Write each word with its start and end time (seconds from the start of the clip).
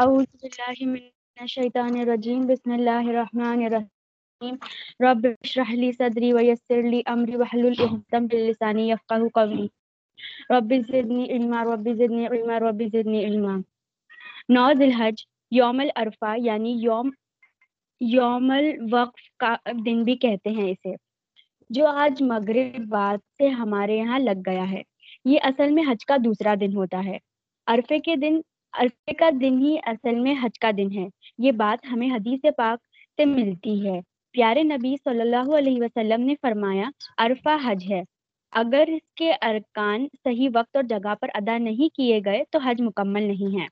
أعوذ 0.00 0.24
بالله 0.42 0.90
من 0.90 1.00
الشيطان 1.40 1.96
الرجيم. 1.96 2.46
بسم 2.46 2.72
الله 2.72 3.10
الرحمن 3.10 3.66
الرحيم. 3.66 4.54
رب 5.00 5.26
اشرح 5.44 5.74
لي 5.74 5.92
صدري 5.92 6.32
ويسر 6.32 6.82
لي 6.82 7.00
أمري 7.10 7.36
واحلل 7.36 7.72
عقدة 7.78 8.20
من 8.20 8.36
لساني 8.36 8.90
يفقهوا 8.90 9.28
قولي. 9.34 9.66
رب 10.50 10.74
زدني 10.88 11.32
علما، 11.32 11.64
رب 11.64 11.88
زدني 11.96 12.26
علما، 12.26 12.58
رب 12.58 12.82
زدني 12.92 13.24
علما. 13.24 13.56
نو 14.48 14.64
الحج، 14.64 15.14
یوم 15.50 15.80
العرفہ 15.80 16.34
یعنی 16.36 16.70
یوم 16.70 17.10
یوم 18.00 18.50
الوقف 18.50 19.36
کا 19.38 19.56
دن 19.86 20.04
بھی 20.04 20.16
کہتے 20.16 20.50
ہیں 20.50 20.70
اسے، 20.70 20.94
جو 21.70 21.86
آج 21.86 22.22
مغرب 22.22 22.78
بعد 22.88 23.18
سے 23.38 23.48
ہمارے 23.48 23.96
یہاں 23.96 24.18
لگ 24.18 24.40
گیا 24.46 24.70
ہے۔ 24.70 24.82
یہ 25.24 25.38
اصل 25.42 25.72
میں 25.72 25.82
حج 25.82 26.06
کا 26.06 26.16
دوسرا 26.24 26.54
دن 26.60 26.76
ہوتا 26.76 27.04
ہے۔ 27.04 27.18
عرفے 27.66 27.98
کے 27.98 28.16
دن 28.16 28.40
عرفے 28.72 29.12
کا 29.12 29.30
دن 29.40 29.58
ہی 29.58 29.76
اصل 29.82 30.14
میں 30.14 30.34
حج 30.42 30.58
کا 30.58 30.70
دن 30.76 30.92
ہے۔ 30.98 31.06
یہ 31.38 31.52
بات 31.52 31.86
ہمیں 31.92 32.08
حدیث 32.10 32.44
پاک 32.56 32.78
سے 33.16 33.24
ملتی 33.24 33.86
ہے۔ 33.86 34.00
پیارے 34.34 34.62
نبی 34.62 34.94
صلی 35.04 35.20
اللہ 35.20 35.54
علیہ 35.58 35.80
وسلم 35.80 36.20
نے 36.20 36.34
فرمایا، 36.42 36.88
عرفہ 37.18 37.56
حج 37.64 37.92
ہے۔ 37.92 38.02
اگر 38.52 38.84
اس 38.88 39.12
کے 39.16 39.32
ارکان 39.42 40.06
صحیح 40.24 40.48
وقت 40.54 40.76
اور 40.76 40.84
جگہ 40.84 41.14
پر 41.20 41.28
ادا 41.34 41.58
نہیں 41.58 41.94
کیے 41.96 42.20
گئے 42.24 42.42
تو 42.50 42.58
حج 42.58 42.82
مکمل 42.82 43.22
نہیں 43.22 43.60
ہے۔ 43.60 43.66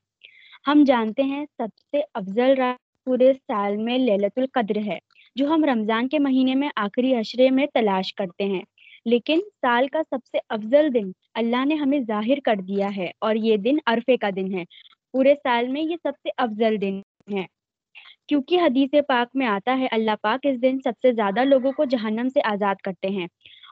ہم 0.67 0.83
جانتے 0.87 1.23
ہیں 1.23 1.45
سب 1.57 1.77
سے 1.91 2.01
افضل 2.13 2.53
رات 2.57 2.79
پورے 3.05 3.33
سال 3.33 3.77
میں 3.77 3.97
للت 3.97 4.37
القدر 4.37 4.77
ہے، 4.85 4.97
جو 5.35 5.47
ہم 5.47 5.65
رمضان 5.65 6.07
کے 6.07 6.19
مہینے 6.19 6.55
میں 6.55 6.69
آخری 6.75 7.15
اشرے 7.15 7.49
میں 7.49 7.65
تلاش 7.73 8.13
کرتے 8.13 8.43
ہیں۔ 8.43 8.61
لیکن 9.05 9.39
سال 9.61 9.87
کا 9.87 10.01
سب 10.09 10.25
سے 10.31 10.37
افضل 10.49 10.93
دن 10.93 11.11
اللہ 11.33 11.65
نے 11.65 11.75
ہمیں 11.75 11.99
ظاہر 12.07 12.39
کر 12.45 12.55
دیا 12.55 12.89
ہے 12.97 13.11
اور 13.19 13.35
یہ 13.35 13.57
دن 13.57 13.77
عرفے 13.85 14.17
کا 14.17 14.29
دن 14.35 14.53
ہے۔ 14.53 14.63
پورے 15.11 15.33
سال 15.43 15.67
میں 15.67 15.81
یہ 15.81 15.95
سب 16.03 16.11
سے 16.23 16.29
افضل 16.37 16.81
دن 16.81 17.01
ہے۔ 17.33 17.45
کیونکہ 18.27 18.59
حدیث 18.59 18.89
پاک 19.07 19.27
میں 19.33 19.47
آتا 19.47 19.77
ہے، 19.79 19.87
اللہ 19.91 20.11
پاک 20.21 20.39
اس 20.43 20.61
دن 20.61 20.77
سب 20.83 20.91
سے 21.01 21.11
زیادہ 21.11 21.43
لوگوں 21.43 21.71
کو 21.71 21.85
جہنم 21.85 22.29
سے 22.29 22.39
آزاد 22.43 22.75
کرتے 22.83 23.09
ہیں 23.09 23.27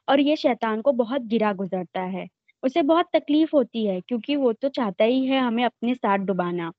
اور 0.08 0.18
یہ 0.18 0.36
شیطان 0.36 0.82
کو 0.82 0.92
بہت 0.92 1.22
گرا 1.32 1.52
گزرتا 1.60 2.12
ہے۔ 2.14 2.26
اسے 2.64 2.82
بہت 2.82 3.06
تکلیف 3.14 3.54
ہوتی 3.54 3.88
ہے 3.88 4.00
کیونکہ 4.08 4.38
وہ 4.38 4.52
تو 4.62 4.70
چاہتا 4.70 5.04
ہی 5.04 5.30
ہے 5.30 5.38
ہمیں 5.38 5.64
اپنے 5.64 5.94
ساتھ 5.94 6.22
ڈبانا۔ 6.22 6.72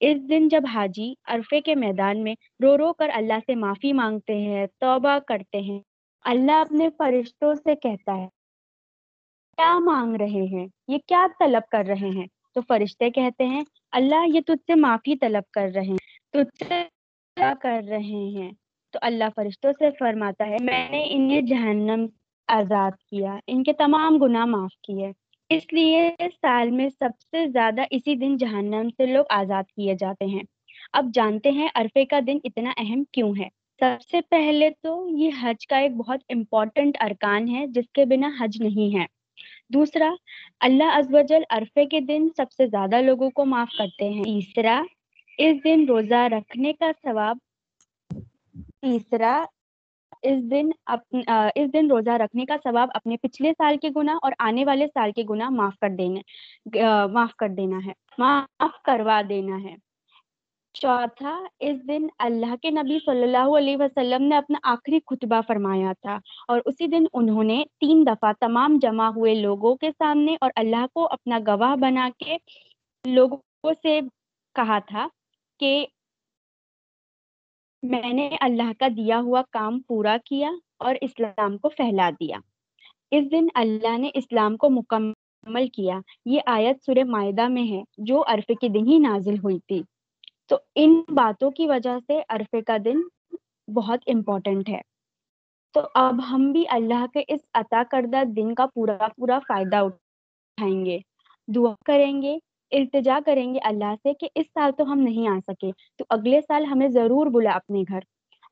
اس 0.00 0.28
دن 0.28 0.48
جب 0.48 0.62
حاجی 0.74 1.14
عرفے 1.24 1.60
کے 1.60 1.74
میدان 1.74 2.22
میں 2.22 2.34
رو 2.62 2.78
رو 2.78 2.92
کر 2.92 3.10
اللہ 3.12 3.38
سے 3.46 3.54
معافی 3.54 3.92
مانگتے 3.92 4.34
ہیں، 4.36 4.66
توبہ 4.80 5.18
کرتے 5.28 5.60
ہیں 5.60 5.80
اللہ 6.26 6.52
اپنے 6.52 6.88
فرشتوں 6.98 7.54
سے 7.54 7.74
کہتا 7.74 8.16
ہے، 8.16 8.26
کیا 9.56 9.78
مانگ 9.78 10.16
رہے 10.16 10.46
ہیں؟ 10.46 10.66
یہ 10.88 10.98
کیا 11.06 11.26
طلب 11.38 11.70
کر 11.70 11.84
رہے 11.88 12.08
ہیں؟ 12.08 12.26
تو 12.54 12.60
فرشتے 12.68 13.10
کہتے 13.10 13.46
ہیں، 13.46 13.62
اللہ، 13.92 14.28
یہ 14.34 14.40
تجھ 14.40 14.64
سے 14.66 14.74
معافی 14.74 15.16
طلب 15.16 15.50
کر 15.52 15.68
رہے 15.74 15.82
ہیں، 15.82 15.96
تجھ 16.32 16.64
سے 16.68 16.84
کیا 17.36 17.54
کر 17.60 17.82
رہے 17.88 18.38
ہیں۔ 18.38 18.52
تو 18.90 18.98
اللہ 19.02 19.24
فرشتوں 19.36 19.72
سے 19.78 19.90
فرماتا 19.98 20.46
ہے، 20.46 20.56
میں 20.60 20.90
نے 20.90 21.06
انہیں 21.10 21.42
جہنم 21.42 22.06
آزاد 22.48 22.90
کیا، 22.90 23.38
ان 23.46 23.62
کے 23.62 23.72
تمام 23.72 24.18
گناہ 24.18 24.44
معاف 24.44 24.76
کیے۔ 24.82 25.12
اس 25.50 25.72
لیے 25.72 26.10
سال 26.42 26.70
میں 26.70 26.88
سب 26.88 27.10
سے 27.30 27.46
زیادہ 27.46 27.82
اسی 27.90 28.14
دن 28.14 28.36
جہنم 28.36 28.88
سے 28.96 29.06
لوگ 29.06 29.24
آزاد 29.30 29.62
کیے 29.62 29.94
جاتے 29.94 30.24
ہیں۔ 30.24 30.42
اب 30.92 31.06
جانتے 31.14 31.50
ہیں، 31.50 31.68
عرفے 31.74 32.04
کا 32.04 32.20
دن 32.26 32.38
اتنا 32.44 32.70
اہم 32.76 33.02
کیوں 33.12 33.32
ہے؟ 33.38 33.48
سب 33.80 34.02
سے 34.10 34.20
پہلے 34.30 34.68
تو 34.82 34.92
یہ 35.08 35.30
حج 35.40 35.66
کا 35.66 35.76
ایک 35.78 35.96
بہت 35.96 36.20
امپورٹنٹ 36.28 36.96
ارکان 37.00 37.48
ہے، 37.48 37.66
جس 37.66 37.90
کے 37.94 38.04
بنا 38.04 38.30
حج 38.40 38.60
نہیں 38.62 38.98
ہے۔ 38.98 39.04
دوسرا، 39.68 40.10
اللہ 40.60 40.96
ازوجل 40.96 41.42
عرفے 41.50 41.84
کے 41.86 42.00
دن 42.00 42.28
سب 42.36 42.52
سے 42.56 42.66
زیادہ 42.66 43.00
لوگوں 43.00 43.30
کو 43.30 43.44
معاف 43.44 43.76
کرتے 43.78 44.08
ہیں۔ 44.08 44.24
تیسرا، 44.24 44.82
اس 45.38 45.64
دن 45.64 45.84
روزہ 45.88 46.22
رکھنے 46.32 46.72
کا 46.72 46.90
ثواب۔ 47.02 47.36
تیسرا، 48.80 49.44
اس 50.22 50.50
دن 50.50 50.70
اس 51.56 51.72
دن 51.72 51.90
روزہ 51.90 52.10
رکھنے 52.10 52.44
کا 52.44 52.56
ثواب 52.64 52.88
اپنے 52.94 53.16
پچھلے 53.16 53.52
سال 53.58 53.76
کے 53.82 53.88
گناہ 53.96 54.18
اور 54.22 54.32
آنے 54.38 54.64
والے 54.64 54.86
سال 54.86 55.12
کے 55.12 55.22
گناہ 55.30 55.48
معاف 55.50 55.78
کر 55.80 55.90
دینا 55.98 57.06
معاف 57.06 57.34
کر 57.38 57.48
دینا 57.48 57.78
ہے، 57.86 57.92
معاف 58.18 58.82
کروا 58.84 59.20
دینا 59.28 59.62
ہے۔ 59.62 59.74
چوتھا، 60.80 61.38
اس 61.60 61.76
دن 61.88 62.06
اللہ 62.18 62.54
کے 62.62 62.70
نبی 62.70 62.98
صلی 63.06 63.22
اللہ 63.22 63.56
علیہ 63.58 63.76
وسلم 63.76 64.22
نے 64.22 64.36
اپنا 64.36 64.58
آخری 64.62 64.98
خطبہ 65.06 65.40
فرمایا 65.48 65.92
تھا 66.02 66.18
اور 66.48 66.60
اسی 66.64 66.86
دن 66.86 67.04
انہوں 67.12 67.44
نے 67.44 67.62
تین 67.80 68.06
دفعہ 68.06 68.32
تمام 68.40 68.78
جمع 68.82 69.08
ہوئے 69.08 69.34
لوگوں 69.34 69.74
کے 69.76 69.90
سامنے 69.90 70.36
اور 70.40 70.50
اللہ 70.56 70.86
کو 70.94 71.06
اپنا 71.10 71.38
گواہ 71.46 71.76
بنا 71.76 72.08
کے 72.18 72.36
لوگوں 73.04 73.72
سے 73.82 74.00
کہا 74.54 74.78
تھا 74.78 75.08
کہ 75.60 75.86
میں 77.82 78.12
نے 78.12 78.28
اللہ 78.40 78.72
کا 78.78 78.88
دیا 78.96 79.20
ہوا 79.20 79.42
کام 79.50 79.80
پورا 79.80 80.16
کیا 80.24 80.50
اور 80.78 80.94
اسلام 81.00 81.58
کو 81.58 81.68
پھیلا 81.68 82.10
دیا۔ 82.10 82.38
اس 83.10 83.30
دن 83.30 83.46
اللہ 83.54 83.98
نے 83.98 84.10
اسلام 84.14 84.56
کو 84.56 84.70
مکمل 84.70 85.68
کیا۔ 85.68 85.98
یہ 86.24 86.40
آیت 86.46 86.84
سورہ 86.84 87.04
معدہ 87.04 87.48
میں 87.48 87.72
ہے 87.72 87.82
جو 87.98 88.24
عرفے 88.26 88.54
کے 88.54 88.68
دن 88.68 88.86
ہی 88.86 88.98
نازل 88.98 89.38
ہوئی 89.38 89.58
تھی۔ 89.58 89.82
تو 90.46 90.56
ان 90.74 91.02
باتوں 91.08 91.50
کی 91.50 91.66
وجہ 91.66 91.98
سے 92.06 92.20
عرفے 92.28 92.62
کا 92.62 92.76
دن 92.84 93.00
بہت 93.74 93.98
امپورٹنٹ 94.06 94.68
ہے۔ 94.68 94.80
تو 95.74 95.80
اب 95.94 96.20
ہم 96.30 96.52
بھی 96.52 96.64
اللہ 96.68 97.06
کے 97.14 97.22
اس 97.28 97.40
عطا 97.54 97.82
کردہ 97.90 98.24
دن 98.24 98.54
کا 98.54 98.66
پورا 98.74 98.96
پورا 99.16 99.38
فائدہ 99.38 99.76
اٹھائیں 99.76 100.84
گے۔ 100.84 100.98
دعا 101.48 101.74
کریں 101.84 102.22
گے، 102.22 102.38
التجا 102.70 103.18
کریں 103.26 103.54
گے 103.54 103.58
اللہ 103.64 103.94
سے 104.02 104.14
کہ 104.14 104.28
اس 104.34 104.46
سال 104.46 104.70
تو 104.78 104.92
ہم 104.92 104.98
نہیں 104.98 105.28
آ 105.28 105.38
سکے۔ 105.46 105.70
تو 105.98 106.04
اگلے 106.10 106.40
سال 106.40 106.64
ہمیں 106.64 106.88
ضرور 106.88 107.26
بلا 107.26 107.50
اپنے 107.50 107.82
گھر۔ 107.88 107.98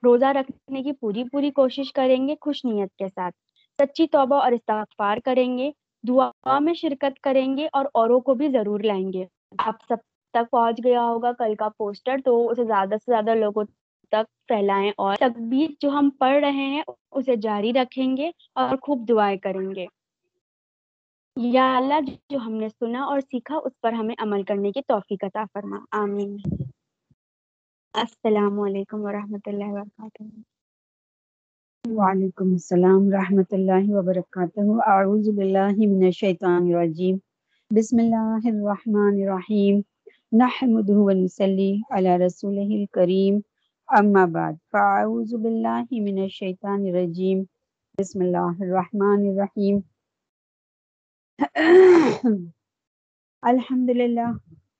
روزہ 0.04 0.26
رکھنے 0.26 0.82
کی 0.82 0.92
پوری 0.92 1.24
پوری 1.24 1.50
کوشش 1.50 1.92
کریں 1.92 2.28
گے 2.28 2.34
خوش 2.40 2.64
نیت 2.64 2.96
کے 2.96 3.08
ساتھ۔ 3.08 3.34
سچی 3.82 4.06
توبہ 4.06 4.36
اور 4.36 4.52
استغفار 4.52 5.18
کریں 5.24 5.58
گے۔ 5.58 5.70
دعا 6.08 6.58
میں 6.58 6.74
شرکت 6.74 7.20
کریں 7.20 7.56
گے 7.56 7.68
اور 7.72 7.84
اوروں 7.94 8.20
کو 8.20 8.34
بھی 8.34 8.48
ضرور 8.48 8.80
لائیں 8.80 9.12
گے۔ 9.12 9.24
آپ 9.58 9.74
سب 9.88 9.96
تک 10.34 10.50
پہنچ 10.50 10.80
گیا 10.84 11.02
ہوگا 11.02 11.32
کل 11.32 11.54
کا 11.54 11.68
پوسٹر، 11.78 12.16
تو 12.24 12.48
اسے 12.50 12.64
زیادہ 12.64 12.88
سے 12.88 13.10
زیادہ 13.10 13.34
لوگوں 13.34 13.64
تک 14.10 14.48
پھیلائیں 14.48 14.92
اور 14.96 15.16
تقبیر 15.16 15.70
جو 15.80 15.90
ہم 15.90 16.10
پڑھ 16.18 16.36
رہے 16.36 16.50
ہیں 16.50 16.82
اسے 17.12 17.36
جاری 17.36 17.72
رکھیں 17.72 18.16
گے 18.16 18.30
اور 18.54 18.76
خوب 18.82 19.08
دعائیں 19.08 19.36
کریں 19.36 19.74
گے۔ 19.74 19.86
یا 21.36 21.76
اللہ، 21.76 22.00
جو 22.30 22.38
ہم 22.38 22.52
نے 22.52 22.68
سنا 22.68 23.02
اور 23.04 23.20
سیکھا، 23.20 23.56
اس 23.64 23.80
پر 23.80 23.92
ہمیں 23.92 24.14
عمل 24.18 24.42
کرنے 24.42 24.72
کی 24.72 24.80
توفیق 24.88 25.24
عطا 25.24 25.44
فرما۔ 25.52 25.76
آمین۔ 25.92 26.36
السلام 27.94 28.60
علیکم 28.60 29.00
ورحمۃ 29.00 29.44
اللہ 29.46 29.64
وبرکاتہ۔ 29.64 30.22
وعلیکم 31.90 32.52
السلام 32.52 33.06
ورحمۃ 33.06 33.50
اللہ 33.50 33.84
وبرکاتہ۔ 33.88 34.60
اعوذ 34.86 35.28
باللہ 35.28 35.72
من 35.76 36.04
الشیطان 36.04 36.74
الرجیم۔ 36.74 37.16
بسم 37.70 37.96
اللہ 37.98 38.38
الرحمن 38.44 39.22
الرحیم۔ 39.22 39.80
نحمده 40.38 40.94
ونصلي 41.06 41.72
على 41.90 42.12
رسوله 42.20 42.70
الكريم 42.76 43.34
اما 43.88 44.22
بعد 44.36 44.56
فاعوذ 44.72 45.34
بالله 45.42 45.98
من 46.06 46.16
الشيطان 46.22 46.80
الرجيم. 46.86 47.42
بسم 48.00 48.22
الله 48.22 48.54
الرحمن 48.66 49.20
الرحيم. 49.32 49.76
الحمد 53.42 53.90
لله 53.90 54.30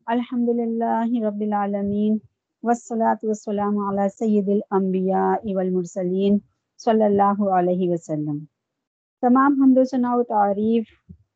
الحمد 0.07 0.51
لله 0.63 1.23
رب 1.27 1.43
العالمين 1.43 2.19
والصلاة 2.63 3.21
والسلام 3.23 3.79
على 3.79 4.09
سید 4.09 4.49
الانبیاء 4.49 5.55
والمرسلین 5.55 6.39
صلی 6.79 7.05
اللہ 7.05 7.45
علیہ 7.61 7.91
وسلم. 7.91 8.39
تمام 9.23 9.63
حمد 9.63 9.79
و 9.79 9.85
ثناء 9.85 10.17
و 10.17 10.23
تعریف 10.35 10.85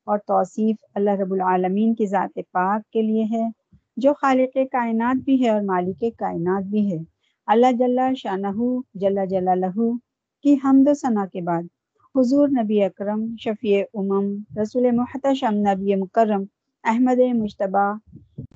اور 0.05 0.19
توصیف 0.19 0.77
اللہ 0.95 1.23
رب 1.23 1.33
العالمین 1.33 1.95
کی 1.95 2.07
ذات 2.17 2.39
پاک 2.53 2.91
کے 2.91 3.03
لیے 3.03 3.25
ہے 3.25 3.47
جو 4.03 4.13
خالق 4.15 4.57
کائنات 4.73 5.17
بھی 5.17 5.43
ہے 5.43 5.49
اور 5.51 5.63
مالک 5.63 6.05
کائنات 6.19 6.65
بھی 6.65 6.93
ہے۔ 6.93 6.99
اللہ 7.47 7.73
جل 7.79 7.99
شاہ 8.17 8.61
جل 8.95 9.19
جلالہ 9.31 9.91
کی 10.45 10.55
حمد 10.65 10.89
و 10.89 10.95
ثناء 10.95 11.25
کے 11.33 11.41
بعد 11.41 11.63
حضور 12.15 12.49
نبی 12.49 12.83
اکرم، 12.83 13.25
شفیع 13.39 13.83
امم، 13.95 14.27
رسول 14.61 14.91
محتشم، 14.91 15.55
نبی 15.67 15.95
مکرم، 15.95 16.45
احمد 16.85 17.21
مشتبہ 17.35 17.93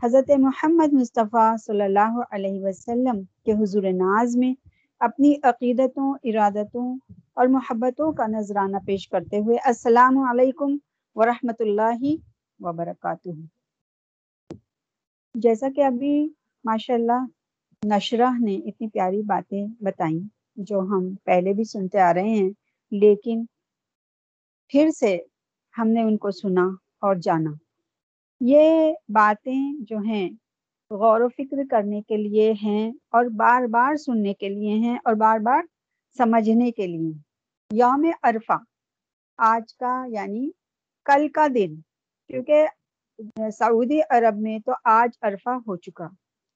حضرت 0.02 0.30
محمد 0.38 0.92
مصطفیٰ 0.92 1.56
صلی 1.56 1.82
اللہ 1.82 2.20
علیہ 2.30 2.64
وسلم 2.64 3.22
کے 3.44 3.52
حضور 3.52 3.82
ناز 3.82 4.36
میں 4.36 4.52
اپنی 5.00 5.34
عقیدتوں، 5.42 6.14
ارادتوں 6.24 6.96
اور 7.34 7.46
محبتوں 7.46 8.12
کا 8.12 8.26
نذرانہ 8.26 8.76
پیش 8.86 9.08
کرتے 9.08 9.38
ہوئے 9.38 9.56
السلام 9.64 10.18
علیکم 10.18 10.76
ورحمۃ 11.14 11.60
اللہ 11.60 12.04
وبرکاتہ۔ 12.60 13.30
جیسا 15.34 15.67
کہ 15.76 15.84
ابھی 15.84 16.29
ماشاء 16.64 16.94
اللہ 16.94 17.26
نشرہ 17.84 18.29
نے 18.44 18.55
اتنی 18.56 18.88
پیاری 18.88 19.23
باتیں 19.23 19.67
بتائیں 19.81 20.19
جو 20.56 20.81
ہم 20.81 21.14
پہلے 21.25 21.52
بھی 21.52 21.64
سنتے 21.64 22.00
آ 22.00 22.14
رہے 22.14 22.29
ہیں، 22.29 22.50
لیکن 22.90 23.44
پھر 24.69 24.90
سے 24.90 25.19
ہم 25.79 25.88
نے 25.88 26.02
ان 26.02 26.17
کو 26.17 26.31
سنا 26.31 26.64
اور 27.00 27.17
جانا۔ 27.17 27.50
یہ 28.40 28.93
باتیں 29.08 29.75
جو 29.79 29.99
ہیں، 29.99 30.31
غور 30.90 31.20
و 31.20 31.29
فکر 31.29 31.56
کرنے 31.70 32.02
کے 32.02 32.17
لیے 32.17 32.52
ہیں 32.62 32.93
اور 33.11 33.25
بار 33.25 33.67
بار 33.67 33.96
سننے 33.96 34.35
کے 34.35 34.49
لیے 34.49 34.75
ہیں 34.75 34.99
اور 35.05 35.14
بار 35.14 35.38
بار 35.38 35.62
سمجھنے 36.17 36.70
کے 36.70 36.87
لیے۔ 36.87 37.12
یوم 37.70 38.06
عرفہ، 38.23 38.58
آج 39.38 39.75
کا 39.75 40.05
یعنی 40.08 40.50
کل 41.05 41.28
کا 41.28 41.46
دن۔ 41.55 41.75
کیونکہ 42.26 42.67
سعودی 43.59 44.00
عرب 44.11 44.37
میں 44.37 44.59
تو 44.59 44.73
آج 44.85 45.17
عرفہ 45.23 45.50
ہو 45.67 45.76
چکا۔ 45.76 46.09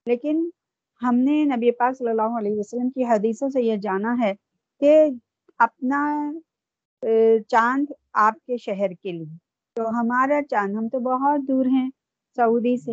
لیکن 0.07 0.49
ہم 1.03 1.15
نے 1.15 1.45
نبی 1.45 1.71
پاک 1.71 1.97
صلی 1.99 2.09
اللہ 2.09 2.39
علیہ 2.39 2.59
وسلم 2.59 2.91
کی 2.91 3.05
حدیثوں 3.05 3.49
سے 3.49 3.63
یہ 3.63 3.77
جانا 3.77 4.15
ہے 4.23 4.33
کہ 4.81 5.07
اپنا 5.59 6.33
چاند 7.49 7.87
آپ 8.13 8.35
کے 8.47 8.57
شہر 8.57 8.91
کے 9.03 9.13
لیے۔ 9.13 9.37
تو 9.77 9.89
ہمارا 9.89 10.41
چاند، 10.51 10.77
ہم 10.77 10.89
تو 10.89 10.99
بہت 11.01 11.49
دور 11.49 11.67
ہیں 11.67 11.91
سعودی 12.37 12.77
سے۔ 12.77 12.93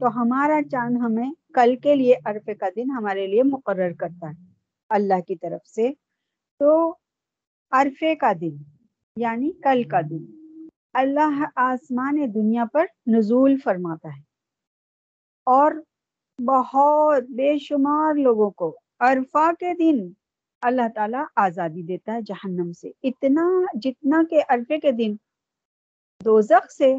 تو 0.00 0.22
ہمارا 0.22 0.60
چاند 0.70 0.96
ہمیں 0.96 1.30
کل 1.54 1.76
کے 1.76 1.94
لیے 1.94 2.14
عرفے 2.24 2.54
کا 2.54 2.68
دن 2.76 2.90
ہمارے 2.90 3.26
لیے 3.26 3.42
مقرر 3.42 3.92
کرتا 3.92 4.30
ہے 4.30 4.44
اللہ 4.90 5.20
کی 5.20 5.36
طرف 5.36 5.66
سے۔ 5.66 5.90
تو 6.60 6.94
عرفے 7.70 8.14
کا 8.14 8.32
دن 8.40 8.56
یعنی 9.16 9.50
کل 9.62 9.82
کا 9.82 10.00
دن۔ 10.10 10.43
اللہ 10.94 11.44
آسمان 11.56 12.34
دنیا 12.34 12.64
پر 12.72 12.86
نزول 13.06 13.56
فرماتا 13.64 14.08
ہے۔ 14.08 14.22
اور 15.46 15.72
بہت 16.38 17.22
بے 17.22 17.58
شمار 17.58 18.14
لوگوں 18.14 18.50
کو 18.50 18.78
عرفہ 18.98 19.52
کے 19.52 19.74
دن 19.74 20.12
اللہ 20.62 20.88
تعالیٰ 20.94 21.24
آزادی 21.36 21.82
دیتا 21.82 22.12
ہے 22.12 22.22
جہنم 22.22 22.72
سے۔ 22.72 22.90
اتنا 23.02 23.50
جتنا 23.74 24.22
کہ 24.30 24.42
عرفے 24.48 24.78
کے 24.78 24.92
دن 24.92 25.16
دوزخ 26.24 26.70
سے 26.70 26.96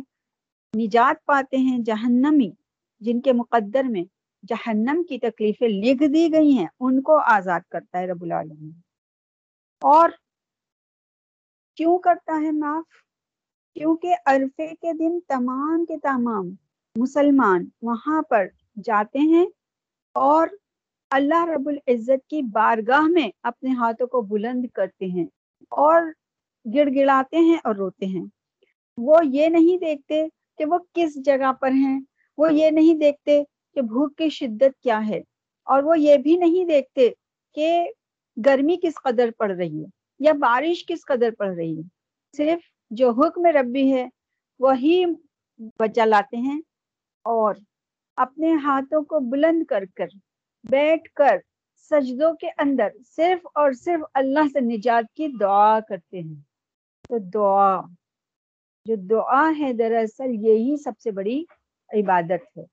نجات 0.78 1.26
پاتے 1.26 1.58
ہیں 1.58 1.80
جہنمی، 1.80 2.52
جن 3.00 3.22
کے 3.22 3.34
مقدر 3.34 3.84
میں 3.84 4.04
جہنم 4.48 5.04
کی 5.04 5.20
تکلیفیں 5.20 5.68
لکھ 5.68 6.04
دی 6.14 6.34
گئی 6.34 6.52
ہیں، 6.52 6.68
ان 6.80 7.02
کو 7.02 7.18
آزاد 7.18 7.62
کرتا 7.72 8.00
ہے 8.00 8.08
رب 8.08 8.24
العالمین۔ 8.24 8.72
اور 9.82 10.10
کیوں 11.76 11.98
کرتا 11.98 12.42
ہے 12.42 12.52
معاف؟ 12.52 13.05
کیونکہ 13.76 14.16
عرفے 14.26 14.68
کے 14.82 14.94
دن 14.94 15.20
تمام 15.28 15.86
کے 15.86 15.98
تمام 16.04 16.50
مسلمان 16.96 17.66
وہاں 17.82 18.22
پر 18.22 18.48
جاتے 18.84 19.20
ہیں 19.20 19.46
اور 20.16 20.48
اللہ 21.12 21.46
رب 21.46 21.68
العزت 21.68 22.28
کی 22.30 22.42
بارگاہ 22.52 23.08
میں 23.08 23.28
اپنے 23.44 23.72
ہاتھوں 23.72 24.08
کو 24.08 24.22
بلند 24.30 24.66
کرتے 24.74 25.06
ہیں 25.06 25.26
اور 25.72 26.02
گڑ 26.66 26.88
گڑاتے 26.96 27.38
ہیں 27.38 27.58
اور 27.64 27.76
روتے 27.76 28.06
ہیں۔ 28.06 28.24
وہ 28.98 29.20
یہ 29.26 29.48
نہیں 29.48 29.78
دیکھتے 29.78 30.24
کہ 30.60 30.66
وہ 30.66 30.78
کس 30.94 31.16
جگہ 31.26 31.52
پر 31.60 31.72
ہیں، 31.72 32.00
وہ 32.38 32.54
یہ 32.54 32.70
نہیں 32.72 32.98
دیکھتے 33.00 33.42
کہ 33.76 33.82
بھوک 33.82 34.16
کی 34.18 34.30
شدت 34.30 34.82
کیا 34.84 35.00
ہے، 35.08 35.20
اور 35.68 35.84
وہ 35.84 36.00
یہ 36.00 36.18
بھی 36.18 36.36
نہیں 36.38 36.66
دیکھتے 36.66 37.10
کہ 37.58 37.70
گرمی 38.38 38.76
کس 38.82 39.02
قدر 39.04 39.30
پڑ 39.38 39.52
رہی 39.52 39.82
ہے 39.82 39.88
یا 40.20 40.32
بارش 40.40 40.86
کس 40.86 41.06
قدر 41.06 41.32
پڑ 41.38 41.48
رہی 41.48 41.78
ہے۔ 41.78 41.84
صرف 42.34 42.60
جو 42.90 43.12
حکم 43.12 43.46
ربی 43.46 43.94
ہے، 43.94 44.10
وہی 44.60 45.06
بچا 45.80 46.06
لاتے 46.06 46.38
ہیں 46.38 46.62
اور 47.24 47.56
اپنے 48.16 48.54
ہاتھوں 48.54 49.04
کو 49.04 49.20
بلند 49.20 49.66
کر 49.66 49.84
کر، 49.96 50.08
بیٹھ 50.70 51.14
کر 51.14 51.38
سجدوں 51.78 52.34
کے 52.34 52.48
اندر 52.58 52.88
صرف 53.16 53.48
اور 53.54 53.72
صرف 53.72 54.06
اللہ 54.14 54.48
سے 54.54 54.60
نجات 54.60 55.16
کی 55.16 55.28
دعا 55.40 55.80
کرتے 55.80 56.20
ہیں۔ 56.20 56.42
تو 57.10 57.18
دعا، 57.18 57.82
جو 58.86 58.96
دعا 58.96 59.52
ہے 59.60 59.74
دراصل 59.74 60.30
یہی 60.30 60.78
سب 60.84 60.92
سے 61.00 61.12
بڑی 61.12 61.44
عبادت 61.94 62.58
ہے۔ 62.58 62.64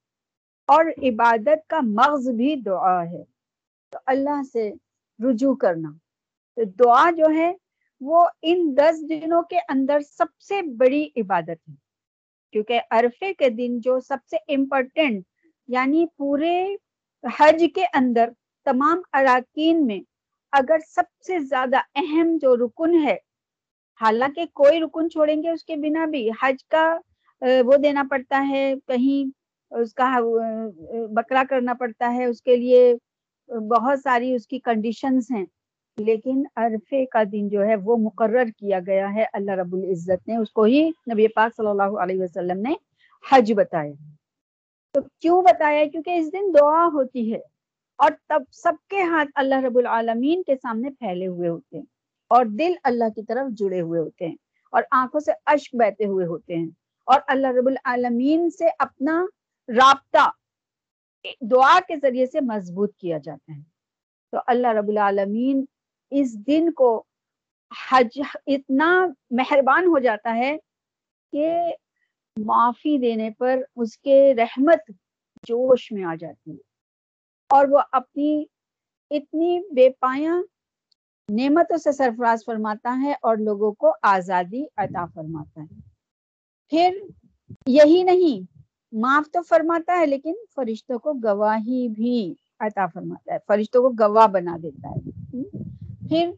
اور 0.67 0.85
عبادت 0.85 1.69
کا 1.69 1.81
مغز 1.83 2.29
بھی 2.29 2.57
دعا 2.57 3.05
ہے۔ 3.05 3.25
تو 3.91 3.99
اللہ 4.07 4.43
سے 4.53 4.73
رجوع 5.31 5.55
کرنا۔ 5.55 5.91
تو 6.57 6.65
دعا 6.65 7.11
جو 7.11 7.25
ہے 7.37 7.53
وہ 8.05 8.27
ان 8.43 8.75
دس 8.77 9.03
دنوں 9.09 9.43
کے 9.43 9.59
اندر 9.69 10.01
سب 10.01 10.41
سے 10.41 10.61
بڑی 10.77 11.07
عبادت 11.17 11.69
ہے۔ 11.69 11.75
کیونکہ 12.53 12.81
عرفے 12.91 13.33
کے 13.35 13.49
دن 13.49 13.79
جو 13.81 13.99
سب 14.01 14.17
سے 14.31 14.37
امپورٹنٹ 14.55 15.25
یعنی 15.69 16.07
پورے 16.17 16.55
حج 17.25 17.65
کے 17.75 17.85
اندر 17.95 18.31
تمام 18.67 19.01
اراکین 19.13 19.87
میں 19.87 20.01
اگر 20.53 20.79
سب 20.87 21.23
سے 21.27 21.39
زیادہ 21.39 21.77
اہم 21.95 22.37
جو 22.43 22.57
رکن 22.57 22.95
ہے، 23.05 23.17
حالانکہ 24.01 24.45
کوئی 24.55 24.81
رکن 24.81 25.11
چھوڑیں 25.11 25.43
گے 25.43 25.51
اس 25.51 25.65
کے 25.65 25.77
بنا 25.77 26.05
بھی، 26.07 26.29
حج 26.43 26.65
کا 26.65 26.85
وہ 27.67 27.77
دینا 27.83 28.03
پڑتا 28.11 28.45
ہے، 28.49 28.75
کہیں 28.87 29.31
اس 29.71 29.95
کا 29.95 30.19
بکرا 31.11 31.43
کرنا 31.51 31.75
پڑتا 31.75 32.13
ہے، 32.15 32.25
اس 32.25 32.43
کے 32.43 32.57
لیے 32.57 32.95
بہت 33.71 33.99
ساری 33.99 34.35
اس 34.35 34.47
کی 34.47 34.59
کنڈیشنز 34.59 35.31
ہیں۔ 35.31 35.45
لیکن 35.97 36.43
عرفے 36.57 37.07
کا 37.07 37.23
دن 37.33 37.49
جو 37.49 37.65
ہے 37.65 37.77
وہ 37.77 37.97
مقرر 37.97 38.45
کیا 38.57 38.79
گیا 38.87 39.15
ہے، 39.15 39.25
اللہ 39.33 39.51
رب 39.51 39.75
العزت 39.75 40.29
نے، 40.29 40.37
اس 40.37 40.51
کو 40.51 40.63
ہی 40.63 40.91
نبی 41.13 41.29
پاک 41.29 41.57
صلی 41.57 41.67
اللہ 41.67 41.83
علیہ 41.83 42.23
وسلم 42.23 42.61
نے 42.61 42.75
حج 43.31 43.53
بتایا۔ 43.53 43.93
تو 44.93 45.01
کیوں 45.19 45.43
بتایا؟ 45.43 45.85
کیونکہ 45.85 46.11
اس 46.11 46.33
دن 46.33 46.55
دعا 46.61 46.87
ہوتی 46.93 47.33
ہے 47.33 47.39
اور 47.97 48.11
تب 48.29 48.43
سب 48.53 48.73
کے 48.89 49.03
ہاتھ 49.03 49.29
اللہ 49.35 49.55
رب 49.55 49.79
العالمین 49.79 50.43
کے 50.43 50.57
سامنے 50.57 50.91
پھیلے 50.91 51.27
ہوئے 51.27 51.49
ہوتے 51.49 51.77
ہیں 51.77 51.85
اور 52.29 52.45
دل 52.45 52.73
اللہ 52.85 53.09
کی 53.15 53.23
طرف 53.23 53.53
جڑے 53.53 53.81
ہوئے 53.81 54.01
ہوتے 54.01 54.27
ہیں 54.27 54.37
اور 54.71 54.83
آنکھوں 54.91 55.21
سے 55.21 55.33
اشک 55.47 55.75
بہتے 55.75 56.05
ہوئے 56.05 56.27
ہوتے 56.27 56.57
ہیں 56.57 56.69
اور 57.05 57.21
اللہ 57.27 57.47
رب 57.47 57.67
العالمین 57.67 58.51
سے 58.51 58.65
اپنا 58.79 59.27
رابطہ 59.69 60.31
دعا 61.41 61.79
کے 61.89 61.97
ذریعے 61.97 62.27
سے 62.27 62.41
مضبوط 62.41 62.97
کیا 62.97 63.19
جاتا 63.19 63.57
ہے۔ 63.57 63.63
تو 64.33 64.39
اللہ 64.47 64.67
رب 64.67 64.89
العالمین 64.89 65.65
اس 66.13 66.35
دن 66.47 66.73
کو 66.73 67.03
حج 67.91 68.21
اتنا 68.47 69.07
مہربان 69.31 69.87
ہو 69.87 69.99
جاتا 69.99 70.37
ہے 70.37 70.57
کہ 71.33 71.59
معافی 72.45 72.99
دینے 72.99 73.31
پر 73.31 73.61
اس 73.77 73.99
کے 73.99 74.35
رحمت 74.35 74.79
جوش 75.49 75.93
میں 75.93 76.05
آ 76.05 76.15
جاتی 76.15 76.51
ہے۔ 76.51 76.57
اور 77.49 77.67
وہ 77.71 77.79
اپنی 77.93 78.45
اتنی 79.11 79.61
بے 79.75 79.91
پایا 79.91 80.35
نعمتوں 81.29 81.77
سے 81.77 81.93
سرفراز 81.93 82.45
فرماتا 82.45 82.99
ہے 83.03 83.13
اور 83.13 83.37
لوگوں 83.37 83.73
کو 83.73 83.93
آزادی 84.03 84.65
عطا 84.77 85.07
فرماتا 85.15 85.63
ہے۔ 85.63 85.81
پھر 86.71 86.99
یہی 87.67 88.03
نہیں، 88.03 88.59
معاف 88.93 89.31
تو 89.31 89.43
فرماتا 89.43 89.99
ہے 90.01 90.07
لیکن 90.07 90.35
فرشتوں 90.55 90.99
کو 90.99 91.13
گواہی 91.13 91.89
بھی 91.89 92.35
عطا 92.61 92.87
فرماتا 92.87 93.35
ہے، 93.35 93.39
فرشتوں 93.47 93.83
کو 93.83 94.09
گواہ 94.09 94.27
بنا 94.27 94.57
دیتا 94.63 94.91
ہے۔ 94.91 95.23
پھر 96.09 96.31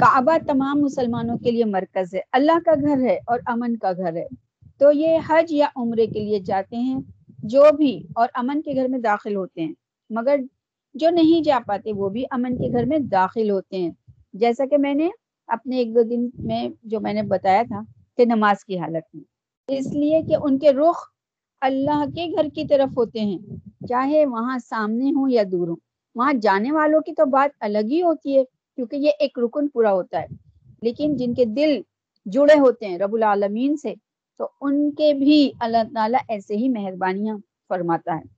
کعبہ 0.00 0.36
تمام 0.46 0.80
مسلمانوں 0.80 1.38
کے 1.38 1.50
لیے 1.50 1.64
مرکز 1.64 2.14
ہے۔ 2.14 2.20
اللہ 2.32 2.58
کا 2.64 2.74
گھر 2.74 3.00
ہے 3.00 3.18
اور 3.26 3.38
امن 3.46 3.76
کا 3.76 3.92
گھر 3.92 4.16
ہے۔ 4.16 4.26
تو 4.78 4.92
یہ 4.92 5.18
حج 5.28 5.52
یا 5.52 5.68
عمرے 5.76 6.06
کے 6.06 6.20
لیے 6.20 6.38
جاتے 6.38 6.76
ہیں، 6.76 7.00
جو 7.28 7.64
بھی، 7.76 8.06
اور 8.14 8.28
امن 8.34 8.62
کے 8.62 8.74
گھر 8.74 8.88
میں 8.88 8.98
داخل 8.98 9.36
ہوتے 9.36 9.60
ہیں۔ 9.60 9.72
مگر 10.10 10.36
جو 10.94 11.10
نہیں 11.10 11.42
جا 11.42 11.58
پاتے، 11.66 11.92
وہ 11.92 12.08
بھی 12.08 12.24
امن 12.30 12.56
کے 12.56 12.72
گھر 12.72 12.84
میں 12.84 12.98
داخل 12.98 13.50
ہوتے 13.50 13.76
ہیں۔ 13.78 13.90
جیسا 14.32 14.64
کہ 14.66 14.78
میں 14.78 14.94
نے 14.94 15.08
اپنے 15.46 15.76
ایک 15.76 15.94
دو 15.94 16.02
دن 16.02 16.28
میں 16.38 16.68
جو 16.82 17.00
میں 17.00 17.12
نے 17.12 17.22
بتایا 17.22 17.62
تھا 17.62 17.80
کہ 18.16 18.24
نماز 18.24 18.64
کی 18.64 18.78
حالت 18.78 19.14
میں۔ 19.14 19.24
اس 19.68 19.94
لیے 19.94 20.22
کہ 20.22 20.36
ان 20.42 20.58
کے 20.58 20.72
رخ 20.72 20.96
اللہ 21.60 22.04
کے 22.14 22.26
گھر 22.36 22.48
کی 22.54 22.66
طرف 22.66 22.96
ہوتے 22.96 23.20
ہیں، 23.20 23.38
چاہے 23.88 24.26
وہاں 24.26 24.58
سامنے 24.58 25.10
ہوں 25.10 25.30
یا 25.30 25.42
دور 25.52 25.68
ہوں۔ 25.68 25.76
وہاں 26.16 26.32
جانے 26.32 26.72
والوں 26.72 27.00
کی 27.00 27.12
تو 27.12 27.26
بات 27.26 27.56
الگ 27.60 27.86
ہی 27.90 28.02
ہوتی 28.02 28.38
ہے، 28.38 28.44
کیونکہ 28.44 28.96
یہ 28.96 29.10
ایک 29.18 29.38
رکن 29.38 29.68
پورا 29.68 29.92
ہوتا 29.92 30.20
ہے۔ 30.20 30.26
لیکن 30.82 31.16
جن 31.16 31.34
کے 31.34 31.44
دل 31.44 31.80
جڑے 32.26 32.58
ہوتے 32.60 32.86
ہیں 32.86 32.98
رب 32.98 33.14
العالمین 33.14 33.76
سے، 33.76 33.94
تو 34.38 34.48
ان 34.60 34.90
کے 34.90 35.14
بھی 35.14 35.52
اللہ 35.60 35.82
تعالیٰ 35.94 36.20
ایسے 36.28 36.56
ہی 36.56 36.68
مہربانیاں 36.68 37.36
فرماتا 37.68 38.16
ہے۔ 38.16 38.36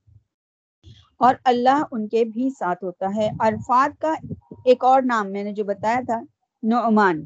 اور 1.17 1.35
اللہ 1.45 1.83
ان 1.91 2.07
کے 2.07 2.23
بھی 2.25 2.49
ساتھ 2.49 2.83
ہوتا 2.83 3.05
ہے۔ 3.15 3.29
عرفات 3.39 4.01
کا 4.01 4.13
ایک 4.65 4.83
اور 4.83 5.01
نام 5.01 5.31
میں 5.31 5.43
نے 5.43 5.53
جو 5.53 5.63
بتایا 5.63 5.99
تھا، 6.05 6.19
نعمان، 6.63 7.21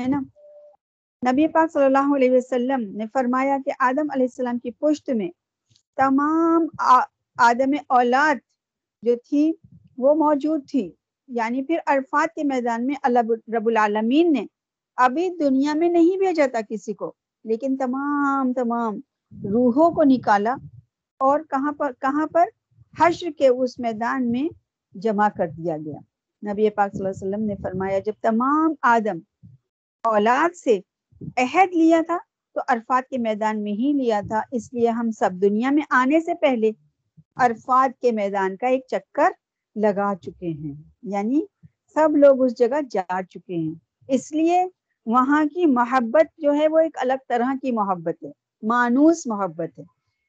ہے 0.00 0.08
نا؟ 0.08 0.20
نبی 1.32 1.48
پاک 1.48 1.72
صلی 1.72 1.84
اللہ 1.84 2.14
علیہ 2.16 2.30
وسلم 2.30 2.96
نے 2.96 3.04
فرمایا 3.12 3.56
کہ 3.64 3.72
آدم 3.78 4.06
علیہ 4.14 4.24
السلام 4.24 4.58
کی 4.58 4.70
پشت 4.70 5.10
میں 5.10 5.28
تمام 5.96 6.66
آدم 7.36 7.74
اولاد 7.88 8.34
جو 9.02 9.14
تھی 9.24 9.52
وہ 9.98 10.14
موجود 10.14 10.68
تھی۔ 10.68 10.92
یعنی 11.28 11.62
پھر 11.62 11.78
عرفات 11.86 12.34
کے 12.34 12.44
میدان 12.44 12.86
میں 12.86 12.94
اللہ 13.02 13.18
رب 13.56 13.66
العالمین 13.66 14.32
نے 14.32 14.46
ابھی 14.96 15.28
دنیا 15.40 15.74
میں 15.74 15.88
نہیں 15.88 16.18
بھیجا 16.18 16.46
تھا 16.46 16.60
کسی 16.68 16.92
کو، 16.92 17.12
لیکن 17.44 17.76
تمام 17.76 18.52
تمام 18.52 19.00
روحوں 19.52 19.90
کو 19.90 20.02
نکالا 20.04 20.54
اور 21.18 21.40
کہاں 21.40 21.72
پر 21.72 21.92
کہاں 21.92 22.26
پر؟ 22.26 22.44
حشر 23.00 23.30
کے 23.38 23.48
اس 23.48 23.78
میدان 23.78 24.32
میں 24.32 24.48
جمع 24.94 25.28
کر 25.36 25.48
دیا 25.48 25.76
گیا۔ 25.76 25.98
نبی 26.52 26.70
پاک 26.70 26.92
صلی 26.92 26.98
اللہ 26.98 27.08
علیہ 27.08 27.28
وسلم 27.28 27.46
نے 27.46 27.54
فرمایا، 27.62 27.98
جب 27.98 28.12
تمام 28.20 28.74
آدم 28.82 29.18
اولاد 30.02 30.56
سے 30.56 30.80
عہد 31.36 31.74
لیا 31.74 32.00
تھا 32.06 32.18
تو 32.54 32.60
عرفات 32.68 33.08
کے 33.08 33.18
میدان 33.18 33.62
میں 33.62 33.72
ہی 33.72 33.92
لیا 33.92 34.20
تھا۔ 34.28 34.42
اس 34.52 34.72
لیے 34.72 34.88
ہم 34.88 35.10
سب 35.10 35.30
دنیا 35.32 35.70
میں 35.70 35.82
آنے 35.90 36.20
سے 36.20 36.34
پہلے 36.34 36.70
عرفات 37.36 38.00
کے 38.00 38.12
میدان 38.12 38.56
کا 38.56 38.66
ایک 38.66 38.82
چکر 38.86 39.30
لگا 39.80 40.12
چکے 40.22 40.48
ہیں۔ 40.48 40.74
یعنی 41.02 41.40
سب 41.94 42.16
لوگ 42.16 42.42
اس 42.42 42.58
جگہ 42.58 42.80
جا 42.90 43.22
چکے 43.30 43.54
ہیں۔ 43.54 43.74
اس 44.08 44.32
لیے 44.32 44.64
وہاں 45.06 45.44
کی 45.44 45.66
محبت 45.66 46.40
جو 46.40 46.54
ہے 46.54 46.68
وہ 46.68 46.78
ایک 46.78 46.98
الگ 47.00 47.12
طرح 47.28 47.54
کی 47.62 47.72
محبت 47.72 48.24
ہے۔ 48.24 48.30
مانوس 48.62 49.26
محبت 49.26 49.78
ہے۔ 49.78 49.84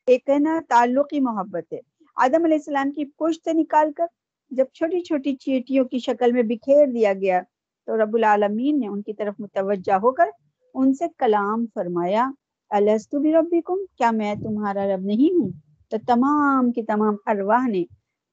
ایک 0.07 0.29
ہے 0.29 0.39
نا 0.39 0.59
تعلقی 0.69 1.19
محبت 1.19 1.73
ہے۔ 1.73 1.79
آدم 2.15 2.43
علیہ 2.43 2.57
السلام 2.57 2.91
کی 2.91 3.05
پشت 3.05 3.47
نکال 3.53 3.91
کر 3.91 4.05
جب 4.51 4.65
چھوٹی 4.73 4.99
چھوٹی 4.99 5.35
چیٹیوں 5.35 5.85
کی 5.85 5.99
شکل 5.99 6.31
میں 6.31 6.43
بکھیر 6.43 6.85
دیا 6.85 7.13
گیا 7.13 7.41
تو 7.85 8.03
رب 8.03 8.15
العالمین 8.15 8.79
نے 8.79 8.87
ان 8.87 9.01
کی 9.01 9.13
طرف 9.13 9.33
متوجہ 9.39 9.93
ہو 9.93 10.11
کر 10.11 10.25
ان 10.73 10.93
سے 10.93 11.05
کلام 11.17 11.65
فرمایا 11.73 12.31
السط 12.69 13.15
بھی 13.15 13.33
ربکم 13.33 13.85
کیا 13.97 14.11
میں 14.11 14.35
تمہارا 14.35 14.87
رب 14.87 15.01
نہیں 15.01 15.33
ہوں؟ 15.33 15.49
تو 15.89 15.97
تمام 16.07 16.71
کی 16.71 16.83
تمام 16.83 17.15
ارواح 17.25 17.67
نے 17.67 17.83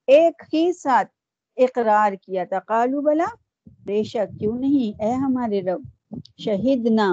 ایک 0.07 0.43
ہی 0.53 0.73
ساتھ 0.73 1.07
اقرار 1.57 2.11
کیا 2.25 2.43
تھا۔ 2.49 2.59
قالو 2.59 3.01
بلا، 3.01 3.25
بے 3.85 4.03
شک، 4.03 4.39
کیوں 4.39 4.57
نہیں؟ 4.59 5.03
اے 5.03 5.11
ہمارے 5.11 5.61
رب 5.61 5.81
شہیدنا 6.37 7.07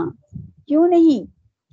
کیوں 0.66 0.86
نہیں؟ 0.88 1.22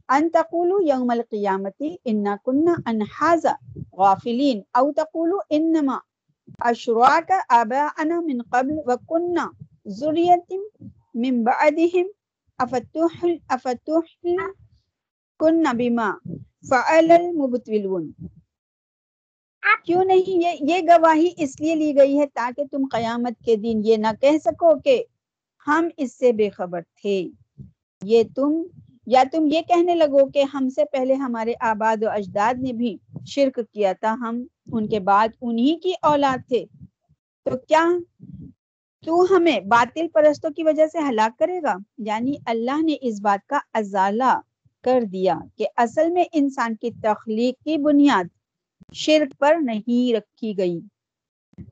ان 0.09 0.29
تقولو 0.33 0.77
یوم 0.81 1.09
القیامتی 1.09 1.95
انا 2.05 2.35
کننا 2.45 2.73
انحازا 2.85 3.53
غافلین۔ 3.97 4.61
او 4.77 4.91
تقولو 4.91 5.37
انما 5.49 5.97
اشراک 6.59 7.31
آباءنا 7.49 8.19
من 8.19 8.41
قبل 8.51 8.75
وکننا 8.85 9.45
ذریت 9.99 10.53
من 11.13 11.43
بعدهم 11.43 12.07
افتوح 12.59 13.25
افتوح 13.49 14.05
کننا 15.39 15.71
بما 15.77 16.11
فعل 16.69 17.11
المبتلون۔ 17.11 18.11
کیوں 19.85 20.03
نہیں 20.03 20.43
یہ 20.43 20.47
یہ 20.59 20.81
گواہی 20.81 21.29
اس 21.37 21.61
لیے 21.61 21.75
لی 21.75 21.95
گئی 21.97 22.19
ہے 22.19 22.25
تاکہ 22.33 22.63
تم 22.71 22.85
قیامت 22.91 23.45
کے 23.45 23.55
دن 23.55 23.81
یہ 23.83 23.97
نہ 23.97 24.07
کہہ 24.21 24.37
سکو 24.45 24.79
کہ 24.79 25.03
ہم 25.67 25.87
اس 25.97 26.17
سے 26.17 26.31
بے 26.31 26.49
خبر 26.49 26.81
تھے۔ 27.01 27.27
یہ 28.03 28.23
تم، 28.35 28.63
یا 29.07 29.23
تم 29.31 29.47
یہ 29.51 29.61
کہنے 29.61 29.95
لگو 29.95 30.29
کہ 30.29 30.43
ہم 30.53 30.69
سے 30.69 30.85
پہلے 30.85 31.13
ہمارے 31.13 31.53
آباد 31.59 32.03
و 32.03 32.09
اجداد 32.09 32.53
نے 32.61 32.73
بھی 32.73 32.97
شرک 33.25 33.59
کیا 33.73 33.93
تھا، 33.93 34.13
ہم 34.13 34.43
ان 34.71 34.87
کے 34.87 34.99
بعد 34.99 35.27
انہی 35.41 35.75
کی 35.75 35.91
اولاد 36.01 36.47
تھے۔ 36.47 36.65
تو 37.45 37.57
کیا 37.57 37.89
تو 39.05 39.37
ہمیں 39.37 39.59
باطل 39.59 40.07
پرستوں 40.07 40.49
کی 40.49 40.63
وجہ 40.63 40.87
سے 40.87 40.97
ہلاک 41.09 41.39
کرے 41.39 41.61
گا؟ 41.61 41.75
یعنی 41.97 42.35
اللہ 42.45 42.81
نے 42.81 42.95
اس 43.01 43.21
بات 43.21 43.47
کا 43.47 43.59
ازالہ 43.73 44.39
کر 44.83 45.01
دیا 45.01 45.39
کہ 45.55 45.67
اصل 45.77 46.11
میں 46.11 46.23
انسان 46.33 46.75
کی 46.75 46.89
تخلیق 47.01 47.63
کی 47.63 47.77
بنیاد 47.77 48.23
شرک 48.93 49.39
پر 49.39 49.55
نہیں 49.61 50.13
رکھی 50.13 50.57
گئی۔ 50.57 50.79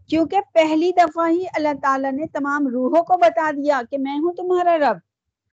کیونکہ 0.07 0.37
پہلی 0.53 0.91
دفعہ 0.91 1.29
ہی 1.29 1.43
اللہ 1.53 1.73
تعالیٰ 1.81 2.11
نے 2.11 2.25
تمام 2.27 2.67
روحوں 2.67 3.03
کو 3.03 3.17
بتا 3.17 3.51
دیا 3.51 3.81
کہ 3.91 3.97
میں 3.97 4.17
ہوں 4.17 4.33
تمہارا 4.33 4.77
رب۔ 4.77 4.97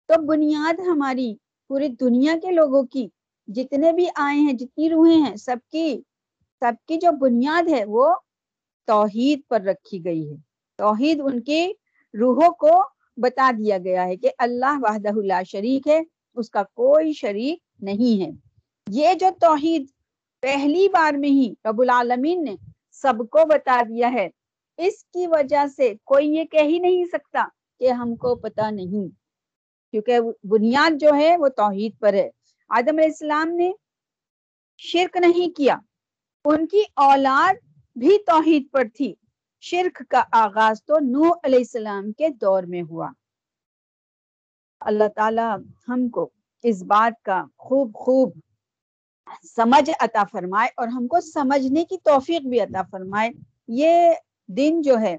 تو 0.06 0.22
بنیاد 0.22 0.80
ہماری 0.80 1.34
پوری 1.68 1.88
دنیا 1.88 2.34
کے 2.42 2.50
لوگوں 2.50 2.82
کی، 2.82 3.08
جتنے 3.48 3.92
بھی 3.92 4.06
آئے 4.14 4.40
ہیں، 4.40 4.52
جتنی 4.52 4.90
روحیں 4.90 5.22
ہیں، 5.22 5.36
سب 5.36 5.56
کی 5.70 6.02
سب 6.60 6.72
کی 6.88 6.96
جو 6.96 7.12
بنیاد 7.12 7.68
ہے، 7.68 7.84
وہ 7.84 8.14
توحید 8.86 9.40
پر 9.48 9.60
رکھی 9.60 10.04
گئی 10.04 10.30
ہے۔ 10.30 10.36
توحید 10.76 11.20
ان 11.24 11.40
کی 11.40 11.72
روحوں 12.14 12.52
کو 12.52 12.82
بتا 13.16 13.50
دیا 13.58 13.78
گیا 13.78 14.04
ہے 14.04 14.16
کہ 14.16 14.30
اللہ 14.38 14.78
وحدہ 14.82 15.08
اللہ 15.08 15.42
شریک 15.46 15.88
ہے، 15.88 16.00
اس 16.34 16.50
کا 16.50 16.62
کوئی 16.62 17.12
شریک 17.12 17.82
نہیں 17.82 18.22
ہے۔ 18.22 18.30
یہ 18.88 19.14
جو 19.14 19.26
توحید 19.40 19.86
پہلی 20.42 20.88
بار 20.88 21.14
میں 21.14 21.28
ہی 21.28 21.52
رب 21.64 21.80
العالمین 21.80 22.44
نے 22.44 22.54
سب 22.90 23.14
کو 23.30 23.44
بتا 23.46 23.80
دیا 23.88 24.12
ہے۔ 24.12 24.28
اس 24.78 25.04
کی 25.04 25.26
وجہ 25.26 25.66
سے 25.76 25.94
کوئی 26.04 26.34
یہ 26.34 26.44
کہہ 26.44 26.62
ہی 26.62 26.78
نہیں 26.78 27.04
سکتا 27.04 27.44
کہ 27.80 27.90
ہم 27.90 28.16
کو 28.16 28.34
پتا 28.34 28.70
نہیں۔ 28.70 29.08
کیونکہ 29.90 30.18
بنیاد 30.44 31.00
جو 31.00 31.10
ہے 31.14 31.36
وہ 31.36 31.48
توحید 31.48 31.98
پر 32.00 32.14
ہے۔ 32.14 32.28
آدم 32.68 32.96
علیہ 32.96 33.04
السلام 33.04 33.48
نے 33.48 33.72
شرک 34.76 35.16
نہیں 35.16 35.56
کیا۔ 35.56 35.76
ان 36.44 36.66
کی 36.66 36.82
اولاد 36.96 37.54
بھی 37.96 38.18
توحید 38.26 38.70
پر 38.72 38.84
تھی۔ 38.94 39.14
شرک 39.62 40.02
کا 40.08 40.22
آغاز 40.32 40.84
تو 40.84 40.98
نوح 40.98 41.32
علیہ 41.44 41.58
السلام 41.58 42.12
کے 42.12 42.28
دور 42.28 42.62
میں 42.62 42.82
ہوا۔ 42.82 43.10
اللہ 44.80 45.08
تعالی 45.16 45.48
ہم 45.88 46.08
کو 46.08 46.30
اس 46.62 46.82
بات 46.82 47.22
کا 47.22 47.44
خوب 47.58 47.94
خوب 47.94 48.32
سمجھ 49.56 49.90
عطا 50.00 50.22
فرمائے 50.32 50.68
اور 50.76 50.88
ہم 50.88 51.06
کو 51.06 51.20
سمجھنے 51.20 51.84
کی 51.84 51.96
توفیق 52.04 52.46
بھی 52.46 52.60
عطا 52.60 52.82
فرمائے۔ 52.90 53.30
یہ 53.68 54.12
دن 54.48 54.82
جو 54.82 54.98
ہے، 55.00 55.16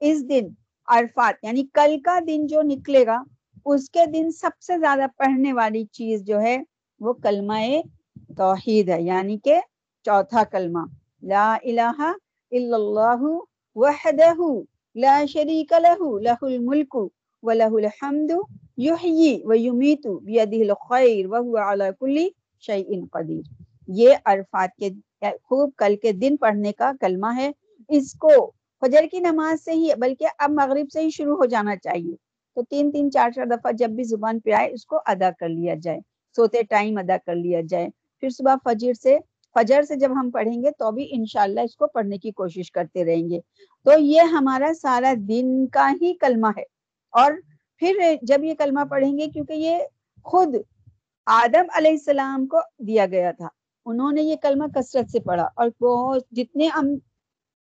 اس 0.00 0.28
دن 0.28 0.48
عرفات 0.86 1.44
یعنی 1.44 1.64
کل 1.72 1.96
کا 2.04 2.18
دن 2.26 2.46
جو 2.46 2.62
نکلے 2.62 3.06
گا، 3.06 3.22
اس 3.64 3.90
کے 3.90 4.06
دن 4.06 4.30
سب 4.30 4.60
سے 4.62 4.78
زیادہ 4.78 5.06
پڑھنے 5.16 5.52
والی 5.52 5.84
چیز 5.92 6.24
جو 6.24 6.40
ہے، 6.40 6.56
وہ 7.00 7.12
کلمہ 7.12 7.60
توحید 8.36 8.88
ہے 8.88 9.00
یعنی 9.02 9.38
کہ 9.38 9.60
چوتھا 10.04 10.44
کلمہ۔ 10.44 10.84
لا 11.22 11.56
الہ 11.64 12.00
الا 12.52 12.76
اللہ 12.76 13.22
وحدہ، 13.76 14.32
لا 14.96 15.24
شریک 15.28 15.72
لہ 15.72 16.20
لہ 16.20 16.44
الملک 16.44 16.96
ولہ 17.42 17.72
الحمد، 17.72 18.30
یحیی 18.76 19.40
و 19.44 19.54
یمیت، 19.54 20.06
بیدہ 20.06 20.56
الخیر، 20.56 21.26
وہو 21.26 21.56
علی 21.72 21.84
کل 22.00 22.28
شیء 22.66 23.00
قدیر۔ 23.12 23.62
یہ 23.88 24.14
عرفات 24.24 24.70
کے 24.78 24.90
خوب 25.42 25.70
کل 25.76 25.96
کے 26.02 26.12
دن 26.12 26.36
پڑھنے 26.36 26.72
کا 26.72 26.92
کلمہ 27.00 27.26
ہے۔ 27.36 27.50
اس 27.88 28.12
کو 28.12 28.50
فجر 28.80 29.04
کی 29.10 29.18
نماز 29.18 29.64
سے 29.64 29.72
ہی، 29.72 29.88
بلکہ 29.98 30.26
اب 30.38 30.50
مغرب 30.50 30.86
سے 30.92 31.00
ہی 31.00 31.10
شروع 31.10 31.36
ہو 31.36 31.44
جانا 31.44 31.76
چاہیے۔ 31.76 32.14
تو 32.54 32.62
تین 32.62 32.92
تین 32.92 33.10
چار 33.10 33.30
چار 33.30 33.46
دفعہ 33.46 33.72
جب 33.72 33.90
بھی 33.90 34.04
زبان 34.04 34.40
پہ 34.40 34.50
آئے، 34.50 34.72
اس 34.72 34.86
کو 34.86 34.98
ادا 35.06 35.30
کر 35.40 35.48
لیا 35.48 35.74
جائے۔ 35.82 35.98
سوتے 36.36 36.62
ٹائم 36.62 36.98
ادا 36.98 37.16
کر 37.26 37.34
لیا 37.34 37.60
جائے۔ 37.68 37.88
پھر 38.20 38.28
صبح 38.28 38.54
فجر 38.64 38.92
سے 38.92 39.18
فجر 39.54 39.82
سے 39.82 39.96
جب 39.96 40.10
ہم 40.10 40.30
پڑھیں 40.30 40.62
گے 40.62 40.70
تو 40.70 40.90
بھی 40.90 41.08
انشاءاللہ 41.10 41.60
اس 41.60 41.76
کو 41.76 41.86
پڑھنے 41.86 42.18
کی 42.18 42.30
کوشش 42.30 42.72
کرتے 42.72 43.04
رہیں 43.04 43.30
گے۔ 43.30 43.40
تو 43.84 43.90
یہ 43.98 44.20
ہمارا 44.20 44.72
سارا 44.82 45.14
دن 45.28 45.66
کا 45.66 45.92
ہی 46.00 46.14
کلمہ 46.14 46.46
ہے۔ 46.56 46.62
اور 47.10 47.32
پھر 47.76 48.14
جب 48.22 48.44
یہ 48.44 48.54
کلمہ 48.54 48.84
پڑھیں 48.90 49.18
گے، 49.18 49.26
کیونکہ 49.26 49.52
یہ 49.52 49.78
خود 50.24 50.54
آدم 51.26 51.66
علیہ 51.74 51.90
السلام 51.90 52.46
کو 52.46 52.58
دیا 52.78 53.06
گیا 53.06 53.32
تھا۔ 53.32 53.48
انہوں 53.86 54.12
نے 54.12 54.22
یہ 54.22 54.36
کلمہ 54.36 54.64
کثرت 54.74 55.10
سے 55.10 55.20
پڑھا 55.20 55.48
اور 55.56 55.82
بہت 55.82 56.22
جتنے 56.30 56.68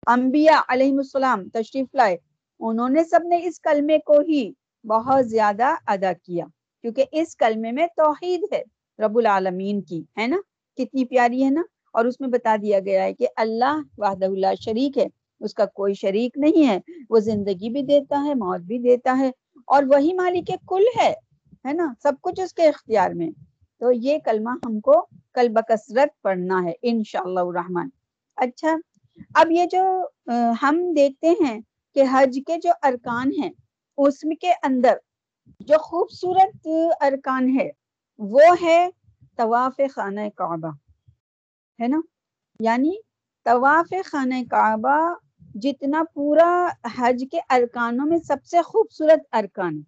انبیاء 0.08 0.60
علیہ 0.68 0.92
السلام 0.92 1.50
تشریف 1.50 1.88
لائے، 1.94 2.18
انہوں 2.60 2.90
نے 2.90 3.04
سب 3.04 3.20
نے 3.24 3.46
اس 3.46 3.60
کلمے 3.60 4.00
کو 4.00 4.20
ہی 4.20 4.52
بہت 4.84 5.30
زیادہ 5.30 5.76
ادا 5.88 6.14
کیا۔ 6.24 6.46
کیونکہ 6.82 7.06
اس 7.12 7.36
کلمے 7.36 7.72
میں 7.72 7.88
توحید 7.88 8.42
ہے، 8.52 8.64
رب 9.06 9.18
العالمین 9.18 9.82
کی، 9.82 10.04
ہے 10.18 10.28
نا؟ 10.28 10.38
کتنی 10.78 11.06
پیاری 11.06 11.46
ہے 11.46 11.50
نا؟ 11.50 11.62
اور 11.94 12.06
اس 12.06 12.20
میں 12.20 12.30
بتا 12.30 12.56
دیا 12.62 12.80
گیا 12.80 13.04
ہے 13.04 13.14
کہ 13.14 13.28
اللہ 13.36 13.82
وحدہ 13.98 14.26
اللہ 14.26 14.56
شریک 14.62 14.98
ہے۔ 14.98 15.08
اس 15.40 15.54
کا 15.54 15.66
کوئی 15.66 15.94
شریک 15.94 16.38
نہیں 16.38 16.68
ہے۔ 16.68 16.80
وہ 17.10 17.20
زندگی 17.20 17.70
بھی 17.70 17.82
دیتا 17.82 18.24
ہے، 18.26 18.34
موت 18.34 18.60
بھی 18.60 18.78
دیتا 18.78 19.16
ہے۔ 19.20 19.32
اور 19.68 19.84
وہی 19.84 20.14
مالک 20.14 20.52
کل 20.68 20.84
ہے۔ 21.00 21.14
ہے 21.68 21.74
نا؟ 21.74 21.94
سب 22.04 22.14
کچھ 22.22 22.40
اس 22.42 22.54
کے 22.54 22.68
اختیار 22.68 23.12
میں۔ 23.12 23.32
تو 23.78 23.92
یہ 23.92 24.18
کلمہ 24.26 24.50
ہم 24.66 24.80
کو 24.80 25.08
کل 25.34 25.50
بکثرت 25.50 26.22
پڑھنا 26.22 26.64
ہے، 26.64 26.74
انشاءاللہ 26.82 27.40
الرحمن۔ 27.40 27.90
اچھا 28.36 28.76
اب 29.36 29.52
یہ 29.52 29.66
جو 29.66 30.06
ہم 30.62 30.94
دیکھتے 30.96 31.30
ہیں 31.30 31.62
کہ 31.94 32.04
حج 32.12 32.40
کے 32.48 32.58
جو 32.58 32.72
ارکان 32.84 33.32
ہیں، 33.44 33.50
اس 33.98 34.20
کے 34.42 34.52
اندر 34.52 34.94
جو 35.60 35.78
خوبصورت 35.78 36.68
ارکان 37.02 37.60
ہے، 37.60 37.70
وہ 38.18 38.42
ہے 38.62 38.90
طواف 39.36 39.82
خانہ 39.96 40.20
کعبہ۔ 40.36 40.72
ہے 41.82 41.88
نا؟ 41.88 42.02
یعنی 42.60 42.94
طواف 43.46 43.94
خانہ 44.06 44.36
کعبہ 44.50 45.14
جتنا 45.56 46.04
پورا 46.14 46.68
حج 46.98 47.26
کے 47.32 47.40
ارکانوں 47.50 48.06
میں 48.06 48.18
سب 48.18 48.38
سے 48.46 48.62
خوبصورت 48.62 49.36
ارکان۔ 49.36 49.82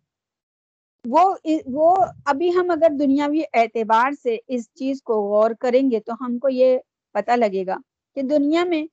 وہ 1.06 1.34
وہ 1.66 1.96
ابھی 2.26 2.50
ہم 2.56 2.72
اگر 2.72 2.90
دنیاوی 3.00 3.42
اعتبار 3.54 4.12
سے 4.24 4.38
اس 4.48 4.68
چیز 4.74 5.02
کو 5.04 5.22
غور 5.22 5.52
کریں 5.60 5.92
گے 5.92 6.00
تو 6.00 6.14
ہم 6.22 6.38
کو 6.40 6.50
یہ 6.50 6.78
پتہ 7.16 7.32
لگے 7.32 7.66
گا 7.66 7.78
کہ 8.16 8.22
دنیا 8.22 8.64
میں 8.64 8.84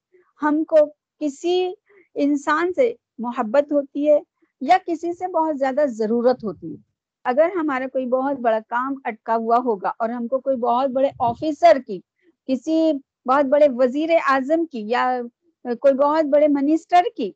ہم 0.43 0.63
کو 0.65 0.77
کسی 1.21 1.73
انسان 2.17 2.73
سے 2.73 2.93
محبت 3.19 3.73
ہوتی 3.73 4.09
ہے 4.09 4.19
یا 4.63 4.77
کسی 4.87 5.13
سے 5.13 5.27
بہت 5.33 5.59
زیادہ 5.59 5.85
ضرورت 5.89 6.45
ہوتی 6.45 6.71
ہے۔ 6.71 6.77
اگر 7.25 7.49
ہمارا 7.57 7.87
کوئی 7.93 8.07
بہت 8.07 8.39
بڑا 8.41 8.59
کام 8.69 8.95
اٹکا 9.05 9.37
ہوا 9.37 9.59
ہوگا 9.65 9.93
اور 9.99 10.09
ہم 10.09 10.27
کو 10.27 10.39
کوئی 10.39 10.57
بہت 10.57 10.91
بڑے 10.91 11.09
آفیسر 11.21 11.79
کی، 11.87 12.01
کسی 12.49 12.93
بہت 13.27 13.45
بڑے 13.45 13.67
وزیر 13.77 14.11
اعظم 14.27 14.65
کی 14.67 14.83
یا 14.89 15.21
کوئی 15.65 15.95
بہت 15.95 16.25
بڑے 16.25 16.49
منسٹر 16.49 17.03
کی 17.17 17.31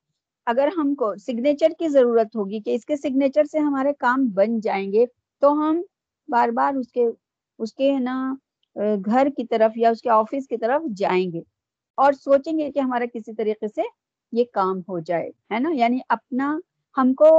اگر 0.47 0.69
ہم 0.77 0.95
کو 0.95 1.15
سگنیچر 1.17 1.73
کی 1.79 1.89
ضرورت 1.89 2.37
ہوگی 2.37 2.61
کہ 2.61 2.75
اس 2.75 2.85
کے 2.85 2.97
سگنیچر 2.97 3.45
سے 3.45 3.59
ہمارے 3.59 3.93
کام 3.99 4.27
بن 4.35 4.59
جائیں 4.61 4.93
گے، 4.93 5.05
تو 5.43 5.53
ہم 5.53 5.81
بار 6.29 6.49
بار 6.49 6.75
اس 6.75 6.91
کے 6.93 7.07
اس 7.59 7.73
کے 7.75 7.93
نا 8.01 8.17
گھر 9.07 9.29
کی 9.37 9.45
طرف 9.47 9.77
یا 9.77 9.91
اس 9.91 10.03
کے 10.03 10.11
آفس 10.11 10.47
کی 10.49 10.57
طرف 10.57 10.83
جائیں 10.97 11.33
گے 11.33 11.41
اور 11.99 12.13
سوچیں 12.15 12.59
گے 12.59 12.71
کہ 12.73 12.79
ہمارا 12.79 13.05
کسی 13.15 13.33
طریقے 13.35 13.69
سے 13.69 13.83
یہ 14.33 14.45
کام 14.53 14.79
ہو 14.89 14.99
جائے، 15.01 15.29
ہے 15.53 15.59
نا؟ 15.59 15.71
یعنی 15.75 15.99
اپنا 16.09 16.57
ہم 16.97 17.13
کو، 17.15 17.31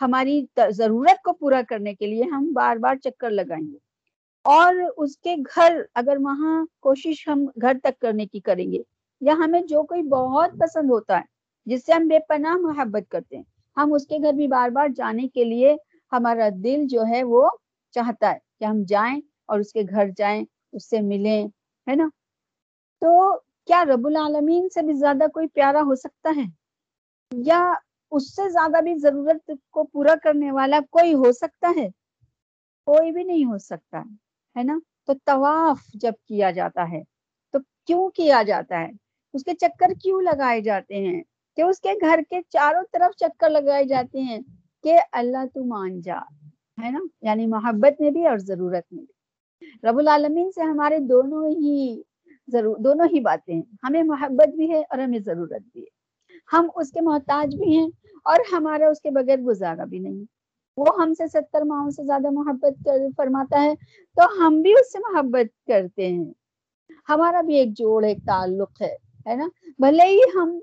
ہماری 0.00 0.40
ضرورت 0.70 1.22
کو 1.24 1.32
پورا 1.32 1.60
کرنے 1.68 1.94
کے 1.94 2.06
لیے 2.06 2.24
ہم 2.32 2.52
بار 2.52 2.76
بار 2.76 2.96
چکر 3.04 3.30
لگائیں 3.30 3.64
گے۔ 3.64 3.76
اور 4.44 4.74
اس 4.96 5.16
کے 5.18 5.34
گھر، 5.56 5.80
اگر 5.94 6.16
وہاں 6.20 6.64
کوشش 6.80 7.26
ہم 7.28 7.46
گھر 7.62 7.78
تک 7.82 7.98
کرنے 8.00 8.26
کی 8.26 8.40
کریں 8.40 8.70
گے 8.72 8.82
یا 9.22 9.34
ہمیں 9.38 9.60
جو 9.68 9.82
کوئی 9.84 10.02
بہت 10.08 10.58
پسند 10.58 10.90
ہوتا 10.90 11.18
ہے 11.18 11.29
جس 11.66 11.86
سے 11.86 11.92
ہم 11.92 12.08
بے 12.08 12.18
پناہ 12.28 12.56
محبت 12.56 13.10
کرتے 13.10 13.36
ہیں۔ 13.36 13.44
ہم 13.76 13.92
اس 13.92 14.06
کے 14.06 14.18
گھر 14.22 14.32
بھی 14.32 14.46
بار 14.46 14.70
بار 14.70 14.88
جانے 14.96 15.28
کے 15.28 15.44
لیے 15.44 15.76
ہمارا 16.12 16.48
دل 16.64 16.86
جو 16.86 17.02
ہے 17.08 17.22
وہ 17.24 17.48
چاہتا 17.90 18.32
ہے 18.32 18.38
کہ 18.58 18.64
ہم 18.64 18.82
جائیں 18.88 19.20
اور 19.46 19.60
اس 19.60 19.72
کے 19.72 19.82
گھر 19.90 20.08
جائیں، 20.16 20.44
اس 20.72 20.90
سے 20.90 21.00
ملیں، 21.00 21.48
ہے 21.88 21.94
نا؟ 21.94 22.08
تو 23.00 23.38
کیا 23.66 23.84
رب 23.84 24.06
العالمین 24.06 24.68
سے 24.68 24.82
بھی 24.82 24.94
زیادہ 24.94 25.26
کوئی 25.34 25.46
پیارا 25.46 25.82
ہو 25.82 25.94
سکتا 25.94 26.30
ہے؟ 26.36 26.44
یا 27.32 27.74
اس 28.10 28.36
سے 28.36 28.48
زیادہ 28.50 28.82
بھی 28.82 28.94
ضرورت 28.94 29.50
کو 29.70 29.84
پورا 29.84 30.14
کرنے 30.22 30.50
والا 30.50 30.80
کوئی 30.90 31.14
ہو 31.14 31.32
سکتا 31.32 31.72
ہے؟ 31.76 31.88
کوئی 32.86 33.12
بھی 33.12 33.24
نہیں 33.24 33.44
ہو 33.44 33.58
سکتا، 33.58 34.00
ہے 34.56 34.62
نا؟ 34.62 34.78
تو 35.06 35.12
طواف 35.24 35.78
جب 35.94 36.12
کیا 36.28 36.50
جاتا 36.50 36.90
ہے، 36.92 37.02
تو 37.50 37.58
کیوں 37.86 38.10
کیا 38.10 38.42
جاتا 38.42 38.80
ہے؟ 38.80 38.90
اس 39.34 39.44
کے 39.44 39.54
چکر 39.54 39.92
کیوں 40.02 40.22
لگائے 40.22 40.60
جاتے 40.60 40.94
ہیں؟ 40.94 41.22
کہ 41.60 41.64
اس 41.64 41.80
کے 41.80 41.88
گھر 42.00 42.20
کے 42.30 42.36
چاروں 42.48 42.82
طرف 42.92 43.16
چکر 43.16 43.50
لگائے 43.50 43.84
جاتے 43.84 44.20
ہیں 44.20 44.38
کہ 44.82 44.98
اللہ 45.12 45.46
تو 45.54 45.64
مان 45.64 46.00
جا، 46.00 46.18
ہے 46.84 46.90
نا؟ 46.90 46.98
یعنی 47.22 47.46
محبت 47.46 48.00
میں 48.00 48.10
بھی 48.10 48.26
اور 48.26 48.38
ضرورت 48.38 48.92
میں 48.92 49.04
بھی۔ 49.04 49.90
رب 49.90 49.98
العالمین 49.98 50.50
سے 50.50 50.60
ہمارے 50.60 50.98
دونوں 50.98 51.50
ہی 51.50 52.02
ضرور، 52.48 52.76
دونوں 52.76 53.06
ہی 53.06 53.20
باتیں 53.20 53.54
ہیں۔ 53.54 53.62
ہمیں 53.84 54.02
محبت 54.02 54.48
بھی 54.48 54.70
ہے 54.70 54.80
اور 54.80 54.98
ہمیں 54.98 55.18
ضرورت 55.18 55.62
بھی 55.72 55.80
ہے۔ 55.80 55.86
ہم 56.52 56.68
اس 56.74 56.92
کے 56.92 57.00
محتاج 57.00 57.56
بھی 57.56 57.78
ہیں 57.78 57.88
اور 58.24 58.36
ہمارا 58.52 58.88
اس 58.88 59.00
کے 59.00 59.10
بغیر 59.10 59.38
گزارا 59.38 59.84
بھی 59.84 59.98
نہیں۔ 59.98 60.24
وہ 60.76 60.86
ہم 60.98 61.14
سے 61.14 61.26
ستر 61.26 61.62
ماہوں 61.62 61.90
سے 61.90 62.02
زیادہ 62.04 62.30
محبت 62.30 62.88
فرماتا 63.16 63.62
ہے 63.62 63.74
تو 64.16 64.46
ہم 64.46 64.62
بھی 64.62 64.72
اس 64.72 64.92
سے 64.92 64.98
محبت 64.98 65.66
کرتے 65.66 66.08
ہیں۔ 66.08 66.32
ہمارا 67.08 67.40
بھی 67.40 67.54
ایک 67.54 67.68
جوڑ، 67.72 68.04
ایک 68.04 68.18
تعلق 68.26 68.82
ہے 68.82 68.96
ہے 69.26 69.34
نا؟ 69.34 69.48
بھلے 69.78 70.04
ہی 70.04 70.20
ہم 70.34 70.58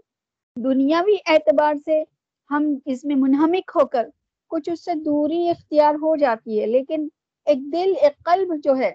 دنیاوی 0.63 1.15
اعتبار 1.25 1.73
سے 1.85 2.03
ہم 2.49 2.73
اس 2.85 3.03
میں 3.05 3.15
منہمک 3.15 3.71
ہو 3.75 3.85
کر 3.85 4.07
کچھ 4.51 4.69
اس 4.69 4.83
سے 4.85 4.91
دوری 4.95 5.49
اختیار 5.49 5.95
ہو 6.01 6.15
جاتی 6.15 6.59
ہے، 6.61 6.65
لیکن 6.65 7.07
ایک 7.47 7.59
دل، 7.73 7.93
ایک 8.01 8.23
قلب 8.25 8.53
جو 8.63 8.77
ہے، 8.77 8.91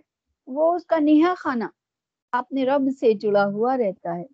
وہ 0.46 0.72
اس 0.74 0.86
کا 0.86 0.98
نہا 1.00 1.34
خانہ 1.38 1.64
اپنے 2.32 2.64
رب 2.64 2.88
سے 3.00 3.12
جڑا 3.12 3.44
ہوا 3.44 3.76
رہتا 3.76 4.16
ہے۔ 4.16 4.24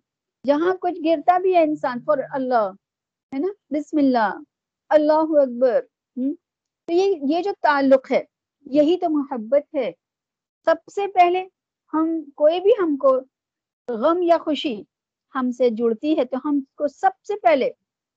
جہاں 0.45 0.73
کچھ 0.81 0.99
گرتا 1.05 1.37
بھی 1.37 1.55
ہے 1.55 1.63
انسان، 1.63 1.99
فور 2.05 2.17
اللہ، 2.31 2.69
ہے 3.33 3.39
نا؟ 3.39 3.51
بسم 3.71 3.97
اللہ 3.97 4.33
اللہ 4.89 5.37
اکبر 5.41 5.81
تو 6.17 6.93
یہ 6.93 7.15
یہ 7.29 7.41
جو 7.41 7.51
تعلق 7.61 8.11
ہے، 8.11 8.23
یہی 8.65 8.97
تو 8.97 9.09
محبت 9.09 9.75
ہے۔ 9.75 9.91
سب 10.67 10.91
سے 10.91 11.07
پہلے 11.13 11.45
ہم، 11.93 12.19
کوئی 12.35 12.59
بھی 12.59 12.71
ہم 12.79 12.95
کو 12.97 13.19
غم 13.87 14.21
یا 14.21 14.37
خوشی 14.37 14.81
ہم 15.35 15.51
سے 15.51 15.69
جڑتی 15.69 16.17
ہے 16.17 16.25
تو 16.25 16.37
ہم 16.45 16.59
کو 16.75 16.87
سب 16.87 17.25
سے 17.27 17.33
پہلے 17.39 17.69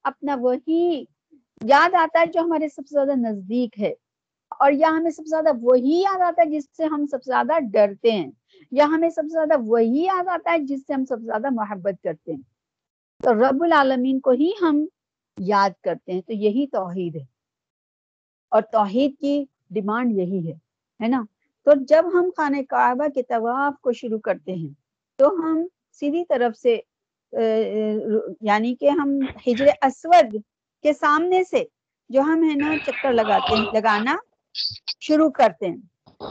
اپنا 0.05 0.37
وہی 0.41 1.05
یاد 1.65 1.95
آتا 1.95 2.21
ہے 2.21 2.27
جو 2.27 2.41
ہمارے 2.41 2.69
سب 2.69 2.83
سے 2.89 2.95
زیادہ 2.95 3.19
نزدیک 3.19 3.81
ہے۔ 3.81 3.93
اور 4.61 4.73
یا 4.73 4.89
ہمیں 4.89 5.11
سب 5.11 5.23
سے 5.27 5.31
زیادہ 5.31 5.49
وہی 5.61 6.01
یاد 6.01 6.21
آتا 6.21 6.43
ہے 6.43 6.51
جس 6.51 6.65
سے 6.77 6.85
ہم 6.85 7.07
سب 7.07 7.23
سے 7.23 7.31
زیادہ 7.31 7.59
ڈرتے 7.73 8.11
ہیں۔ 8.13 8.31
یا 8.71 8.85
ہمیں 8.85 9.11
سب 9.11 9.23
سے 9.23 9.33
زیادہ 9.33 9.61
وہی 9.67 10.03
یاد 10.03 10.29
آتا 10.29 10.53
ہے 10.53 10.59
جس 10.59 10.81
سے 10.87 10.93
ہم 10.93 11.05
سب 11.05 11.19
سے 11.19 11.25
زیادہ 11.25 11.49
محبت 11.51 12.03
کرتے 12.03 12.33
ہیں۔ 12.33 12.43
تو 13.23 13.35
رب 13.35 13.63
العالمین 13.63 14.21
کو 14.21 14.31
ہی 14.31 14.51
ہم 14.61 14.87
یاد 15.39 15.71
کرتے 15.83 16.13
ہیں۔ 16.13 16.21
تو 16.21 16.33
یہی 16.33 16.67
توحید 16.67 17.17
ہے۔ 17.17 17.25
اور 18.53 18.63
توحید 18.63 19.19
کی 19.21 19.45
ڈیمانڈ 19.71 20.13
یہی 20.13 20.49
ہے 20.49 20.53
ہے 21.01 21.09
نا؟ 21.09 21.23
تو 21.67 21.71
جب 21.89 22.05
ہم 22.15 22.31
خانہ 22.37 22.57
کعبہ 22.69 23.09
کے 23.09 23.23
طواف 23.23 23.81
کو 23.81 23.93
شروع 23.93 24.19
کرتے 24.19 24.53
ہیں 24.53 24.73
تو 25.19 25.29
ہم 25.29 25.67
سیدھی 25.93 26.25
طرف 26.25 26.59
سے 26.59 26.81
یعنی 27.33 28.75
کہ 28.75 28.89
ہم 28.91 29.19
ہجر 29.47 29.67
اسود 29.83 30.35
کے 30.85 30.93
سامنے 30.93 31.43
سے 31.45 31.63
جو 32.11 32.21
ہم 32.21 32.43
ہے 32.51 32.55
نا 32.57 32.75
چکر 32.87 33.13
لگاتے 33.13 33.55
ہیں، 33.55 33.65
لگانا 33.73 34.17
شروع 35.01 35.31
کرتے 35.31 35.67
ہیں۔ 35.67 35.77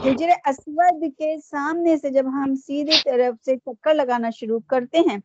ہجر 0.04 0.28
اسود 0.46 1.02
کے 1.18 1.34
سامنے 1.44 1.96
سے 1.96 2.10
جب 2.10 2.26
ہم 2.32 2.54
سیدھی 2.56 2.96
طرف 3.04 3.44
سے 3.44 3.56
چکر 3.56 3.94
لگانا 3.94 4.30
شروع 4.30 4.58
کرتے 4.66 4.98
ہیں، 5.10 5.18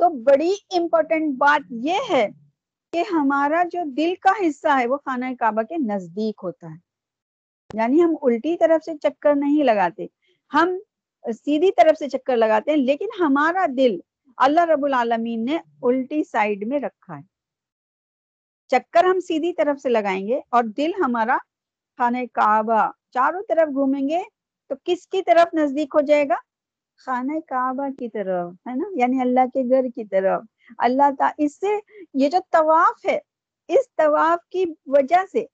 تو 0.00 0.08
بڑی 0.22 0.52
امپورٹنٹ 0.70 1.36
بات 1.38 1.72
یہ 1.84 2.10
ہے 2.10 2.26
کہ 2.92 3.02
ہمارا 3.12 3.62
جو 3.72 3.82
دل 3.96 4.14
کا 4.20 4.32
حصہ 4.40 4.78
ہے، 4.78 4.86
وہ 4.86 4.96
خانہ 4.96 5.24
کعبہ 5.38 5.62
کے 5.62 5.76
نزدیک 5.78 6.40
ہوتا 6.42 6.70
ہے۔ 6.70 6.76
یعنی 7.74 8.02
ہم 8.02 8.14
الٹی 8.22 8.56
طرف 8.56 8.84
سے 8.84 8.92
چکر 9.02 9.34
نہیں 9.34 9.62
لگاتے، 9.64 10.06
ہم 10.52 10.76
سیدھی 11.24 11.70
طرف 11.76 11.98
سے 11.98 12.08
چکر 12.08 12.36
لگاتے 12.36 12.70
ہیں، 12.70 12.78
لیکن 12.78 13.08
ہمارا 13.20 13.66
دل 13.76 13.98
اللہ 14.36 14.60
رب 14.60 14.84
العالمین 14.84 15.44
نے 15.44 15.58
الٹی 15.82 16.24
سائڈ 16.24 16.66
میں 16.66 16.80
رکھا 16.80 17.16
ہے۔ 17.16 17.22
چکر 18.68 19.04
ہم 19.04 19.20
سیدھی 19.20 19.52
طرف 19.52 19.80
سے 19.80 19.88
لگائیں 19.88 20.28
گے 20.28 20.40
اور 20.48 20.64
دل 20.64 20.90
ہمارا 21.04 21.36
خانہ 21.98 22.18
کعبہ 22.32 22.90
چاروں 23.10 23.42
طرف 23.48 23.68
گھومیں 23.74 24.08
گے 24.08 24.22
تو 24.68 24.74
کس 24.84 25.06
کی 25.06 25.22
طرف 25.22 25.54
نزدیک 25.54 25.88
ہو 25.94 26.00
جائے 26.00 26.28
گا؟ 26.28 26.34
خانہ 26.96 27.32
کعبہ 27.46 27.88
کی 27.98 28.08
طرف، 28.08 28.52
ہے 28.68 28.74
نا؟ 28.74 28.84
یعنی 28.94 29.20
اللہ 29.20 29.46
کے 29.54 29.68
گھر 29.70 29.84
کی 29.94 30.04
طرف۔ 30.04 30.42
اللہ 30.78 31.10
تعالی 31.18 31.44
اس 31.44 31.60
سے 31.60 31.78
یہ 32.14 32.28
جو 32.28 32.38
طواف 32.50 33.06
ہے، 33.06 33.18
اس 33.68 33.94
طواف 33.96 34.48
کی 34.48 34.64
وجہ 34.86 35.24
سے 35.32 35.44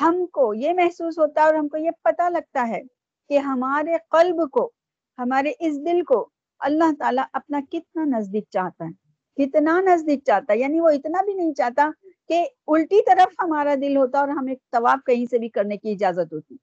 ہم 0.00 0.26
کو 0.26 0.54
یہ 0.54 0.72
محسوس 0.72 1.18
ہوتا 1.18 1.40
ہے 1.40 1.46
اور 1.46 1.54
ہم 1.54 1.68
کو 1.68 1.76
یہ 1.76 1.90
پتا 2.02 2.28
لگتا 2.28 2.68
ہے 2.68 2.82
کہ 3.28 3.38
ہمارے 3.38 3.96
قلب 4.10 4.50
کو، 4.50 4.70
ہمارے 5.18 5.52
اس 5.58 5.76
دل 5.86 6.02
کو 6.02 6.28
اللہ 6.58 6.92
تعالیٰ 6.98 7.24
اپنا 7.32 7.60
کتنا 7.70 8.18
نزدیک 8.18 8.44
چاہتا 8.50 8.84
ہے، 8.84 9.06
کتنا 9.44 9.80
نزدیک 9.80 10.20
چاہتا 10.26 10.52
ہے 10.52 10.58
یعنی 10.58 10.80
وہ 10.80 10.88
اتنا 10.88 11.22
بھی 11.24 11.34
نہیں 11.34 11.54
چاہتا 11.54 11.90
کہ 12.28 12.46
الٹی 12.66 13.04
طرف 13.04 13.34
ہمارا 13.42 13.74
دل 13.74 13.96
ہوتا 13.96 14.18
اور 14.18 14.28
ہمیں 14.28 14.54
طواف 14.72 14.98
کہیں 15.06 15.26
سے 15.30 15.38
بھی 15.38 15.48
کرنے 15.48 15.76
کی 15.76 15.92
اجازت 15.92 16.32
ہوتی۔ 16.32 16.56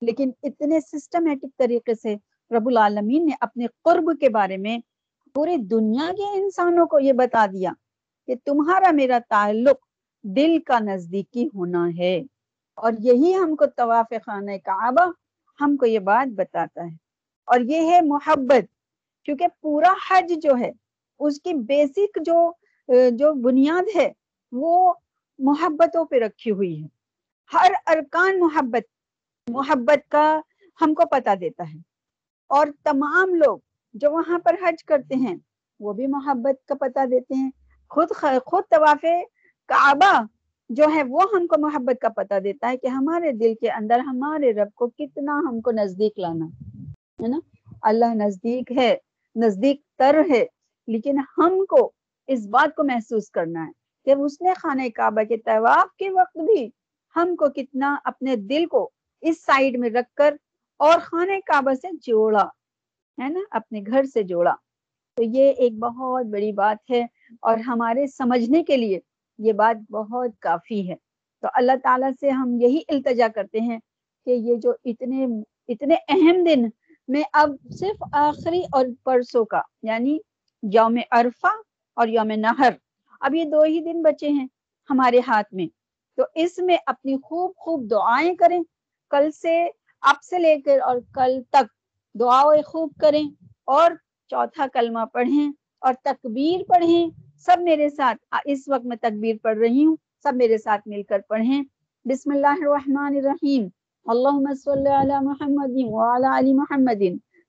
لیکن 0.00 0.30
اتنے 0.42 0.80
سسٹمیٹک 0.80 1.58
طریقے 1.58 1.94
سے 1.94 2.14
رب 2.50 2.68
العالمین 2.68 3.26
نے 3.26 3.32
اپنے 3.40 3.66
قرب 3.84 4.10
کے 4.20 4.28
بارے 4.28 4.56
میں 4.56 4.78
پوری 5.34 5.56
دنیا 5.56 6.12
کے 6.16 6.42
انسانوں 6.42 6.86
کو 6.86 6.98
یہ 6.98 7.12
بتا 7.12 7.46
دیا 7.52 7.72
کہ 8.26 8.34
تمہارا 8.44 8.90
میرا 8.90 9.18
تعلق 9.28 9.76
دل 10.22 10.58
کا 10.66 10.78
نزدیکی 10.78 11.46
ہونا 11.46 11.88
ہے۔ 11.98 12.22
اور 12.74 12.92
یہی 12.98 13.36
ہم 13.36 13.56
کو 13.56 13.66
طواف 13.66 14.06
خانہ 14.26 14.50
کعبہ 14.64 15.12
ہم 15.60 15.76
کو 15.76 15.86
یہ 15.86 15.98
بات 15.98 16.32
بتاتا 16.32 16.82
ہے۔ 16.82 16.96
اور 17.44 17.60
یہ 17.60 17.90
ہے 17.90 18.00
محبت۔ 18.00 18.79
کیونکہ 19.30 19.46
پورا 19.60 19.94
حج 20.10 20.32
جو 20.42 20.52
ہے، 20.60 20.70
اس 21.18 21.40
کی 21.40 21.54
بیسک 21.54 22.18
جو 22.26 22.52
جو 23.10 23.34
بنیاد 23.34 23.96
ہے، 23.96 24.12
وہ 24.52 24.94
محبتوں 25.38 26.04
پہ 26.04 26.16
رکھی 26.16 26.50
ہوئی 26.50 26.82
ہے۔ 26.82 26.88
ہر 27.52 27.72
ارکان 27.86 28.40
محبت 28.40 28.82
محبت 29.48 30.10
کا 30.10 30.40
ہم 30.80 30.94
کو 30.94 31.02
پتا 31.06 31.34
دیتا 31.40 31.64
ہے۔ 31.74 31.78
اور 32.46 32.66
تمام 32.84 33.34
لوگ 33.34 33.58
جو 33.94 34.12
وہاں 34.12 34.38
پر 34.38 34.54
حج 34.68 34.84
کرتے 34.84 35.14
ہیں، 35.14 35.36
وہ 35.80 35.92
بھی 35.92 36.06
محبت 36.06 36.68
کا 36.68 36.74
پتا 36.74 37.04
دیتے 37.10 37.34
ہیں۔ 37.34 37.50
خود 37.90 38.08
خود 38.46 38.62
طواف 38.70 39.04
کعبہ 39.68 40.22
جو 40.68 40.84
ہے، 40.94 41.02
وہ 41.02 41.22
ہم 41.34 41.46
کو 41.46 41.60
محبت 41.60 42.00
کا 42.00 42.08
پتا 42.08 42.38
دیتا 42.44 42.68
ہے 42.68 42.76
کہ 42.76 42.86
ہمارے 42.86 43.32
دل 43.32 43.54
کے 43.60 43.70
اندر، 43.70 43.98
ہمارے 43.98 44.52
رب 44.52 44.68
کو 44.74 44.88
کتنا 44.88 45.38
ہم 45.38 45.60
کو 45.60 45.70
نزدیک 45.70 46.18
لانا۔ 46.18 46.46
ہے 47.22 47.28
نا؟ 47.28 47.38
اللہ 47.82 48.14
نزدیک 48.14 48.72
ہے۔ 48.72 48.96
نزدیک 49.36 49.80
تر 49.98 50.20
ہے، 50.30 50.44
لیکن 50.86 51.18
ہم 51.38 51.64
کو 51.68 51.92
اس 52.26 52.46
بات 52.46 52.74
کو 52.74 52.84
محسوس 52.84 53.30
کرنا 53.30 53.66
ہے 53.66 53.72
کہ 54.04 54.14
اس 54.20 54.40
نے 54.40 54.50
خانہ 54.56 54.82
کعبہ 54.94 55.22
کے 55.22 55.36
طواف 55.36 55.96
کے 55.96 56.10
وقت 56.10 56.38
بھی 56.38 56.70
ہم 57.16 57.36
کو 57.36 57.48
کتنا 57.48 57.96
اپنے 58.04 58.36
دل 58.36 58.66
کو 58.66 58.90
اس 59.20 59.44
سائڈ 59.44 59.78
میں 59.78 59.90
رکھ 59.90 60.14
کر 60.14 60.36
اور 60.76 60.98
خانہ 61.00 61.32
کعبہ 61.46 61.74
سے 61.74 61.88
جوڑا، 62.02 62.44
ہے 63.22 63.28
نا؟ 63.28 63.40
اپنے 63.50 63.80
گھر 63.86 64.04
سے 64.04 64.22
جوڑا۔ 64.22 64.54
تو 65.16 65.22
یہ 65.22 65.52
ایک 65.58 65.78
بہت 65.78 66.26
بڑی 66.26 66.52
بات 66.52 66.90
ہے 66.90 67.06
اور 67.42 67.58
ہمارے 67.58 68.06
سمجھنے 68.06 68.62
کے 68.62 68.76
لیے 68.76 69.00
یہ 69.38 69.52
بات 69.52 69.92
بہت 69.92 70.30
کافی 70.40 70.90
ہے۔ 70.90 70.94
تو 71.42 71.48
اللہ 71.54 71.72
تعالیٰ 71.82 72.10
سے 72.20 72.30
ہم 72.30 72.56
یہی 72.60 72.80
التجا 72.88 73.28
کرتے 73.28 73.60
ہیں 73.60 73.78
کہ 74.26 74.30
یہ 74.30 74.56
جو 74.56 74.72
اتنے 74.84 75.26
اتنے 75.68 75.94
اہم 76.08 76.44
دن 76.44 76.68
میں 77.08 77.22
اب 77.32 77.50
صرف 77.78 78.02
آخری 78.12 78.62
اور 78.72 78.86
پرسوں 79.04 79.44
کا 79.44 79.60
یعنی 79.82 80.18
یوم 80.62 80.98
عرفہ 81.10 81.52
اور 81.94 82.08
یوم 82.08 82.32
نہر۔ 82.36 82.70
اب 83.20 83.34
یہ 83.34 83.44
دو 83.44 83.62
ہی 83.62 83.80
دن 83.80 84.02
بچے 84.02 84.28
ہیں 84.28 84.46
ہمارے 84.90 85.20
ہاتھ 85.28 85.54
میں۔ 85.54 85.66
تو 86.16 86.22
اس 86.34 86.58
میں 86.58 86.76
اپنی 86.86 87.16
خوب 87.24 87.52
خوب 87.56 87.90
دعائیں 87.90 88.34
کریں۔ 88.34 88.62
کل 89.10 89.30
سے 89.30 89.68
اب 90.00 90.22
سے 90.22 90.38
لے 90.38 90.60
کر 90.60 90.80
اور 90.80 90.96
کل 91.14 91.42
تک 91.50 91.64
دعا 92.20 92.42
خوب 92.66 92.92
کریں۔ 93.00 93.24
اور 93.64 93.90
چوتھا 94.28 94.66
کلمہ 94.72 95.04
پڑھیں 95.12 95.52
اور 95.80 95.94
تکبیر 96.04 96.60
پڑھیں۔ 96.68 97.10
سب 97.38 97.56
میرے 97.60 97.90
ساتھ، 97.90 98.34
اس 98.44 98.68
وقت 98.68 98.86
میں 98.86 98.96
تکبیر 98.96 99.36
پڑھ 99.42 99.58
رہی 99.58 99.84
ہوں۔ 99.84 99.96
سب 100.22 100.32
میرے 100.34 100.58
ساتھ 100.58 100.88
مل 100.88 101.02
کر 101.02 101.20
پڑھیں۔ 101.28 101.62
بسم 102.04 102.30
اللہ 102.30 102.46
الرحمن 102.46 103.16
الرحیم۔ 103.16 103.68
اللہم 104.06 104.54
صلی 104.54 104.88
علی 104.88 105.24
محمد 105.24 105.76
وعلی 105.84 106.38
علی 106.38 106.52
محمد 106.54 107.02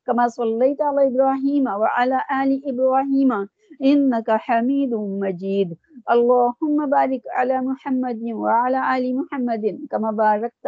کما 0.06 0.28
صلیت 0.28 0.82
علی 0.82 1.08
ابراہیم 1.08 1.70
وعلی 1.72 2.20
آل 2.30 2.58
ابراہیم 2.66 3.34
انکا 3.80 4.38
حمید 4.50 4.94
مجید 4.94 5.74
اللہم 6.06 6.90
بارک 6.90 7.28
علی 7.38 7.60
محمد 7.66 8.22
وعلی 8.32 8.78
آل 8.84 9.14
محمد 9.14 9.66
کما 9.92 10.12
بارکت 10.12 10.68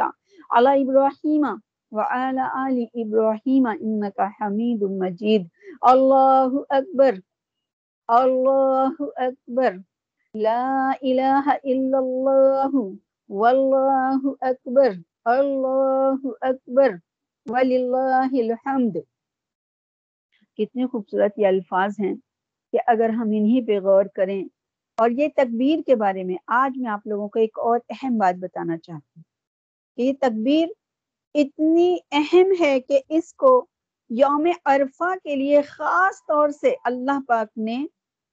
علی 0.52 0.82
ابراہیم 0.82 1.46
وعلى 1.94 2.42
آل 2.42 2.90
إبراهيم 2.98 3.68
إنك 3.68 4.18
حميد 4.18 4.84
مجيد. 4.84 5.48
الله 5.86 6.66
أكبر. 6.72 7.22
الله 8.10 8.96
أكبر. 9.18 9.82
لا 10.36 10.98
إله 11.04 11.46
إلا 11.66 12.00
الله. 12.00 12.98
والله 13.30 14.38
أكبر. 14.44 15.13
اللہ 15.26 16.28
اکبر 16.42 16.90
وللہ 17.46 18.30
الحمد 18.34 18.98
کتنے 20.58 20.86
خوبصورت 20.86 21.40
یہ 21.40 21.48
الفاظ 21.48 21.92
ہیں 22.00 22.14
کہ 22.72 22.80
اگر 22.88 23.10
ہم 23.10 23.30
انہی 23.34 23.66
پہ 23.66 23.80
غور 23.80 24.06
کریں 24.06 24.44
اور 24.98 25.10
یہ 25.10 25.28
تکبیر 25.36 25.80
کے 25.86 25.96
بارے 25.96 26.24
میں 26.24 26.36
آج 26.48 26.78
میں 26.78 26.90
آپ 26.90 27.08
لوگوں 27.08 27.28
کو 27.28 27.40
ایک 27.40 27.60
اور 27.60 27.80
اہم 27.90 28.18
بات 28.18 28.36
بتانا 28.36 28.78
چاہتی 28.78 29.20
ہوں 29.20 29.24
کہ 29.98 30.02
یہ 30.02 30.14
تکبیر 30.20 30.68
اتنی 31.34 31.98
اہم 32.12 32.52
ہے 32.60 32.80
کہ 32.80 33.00
اس 33.10 33.34
کو 33.34 33.66
یوم 34.10 34.48
عرفہ 34.66 35.14
کے 35.24 35.36
لیے 35.36 35.62
خاص 35.62 36.26
طور 36.28 36.50
سے 36.50 36.76
اللہ 36.84 37.20
پاک 37.28 37.58
نے 37.58 37.86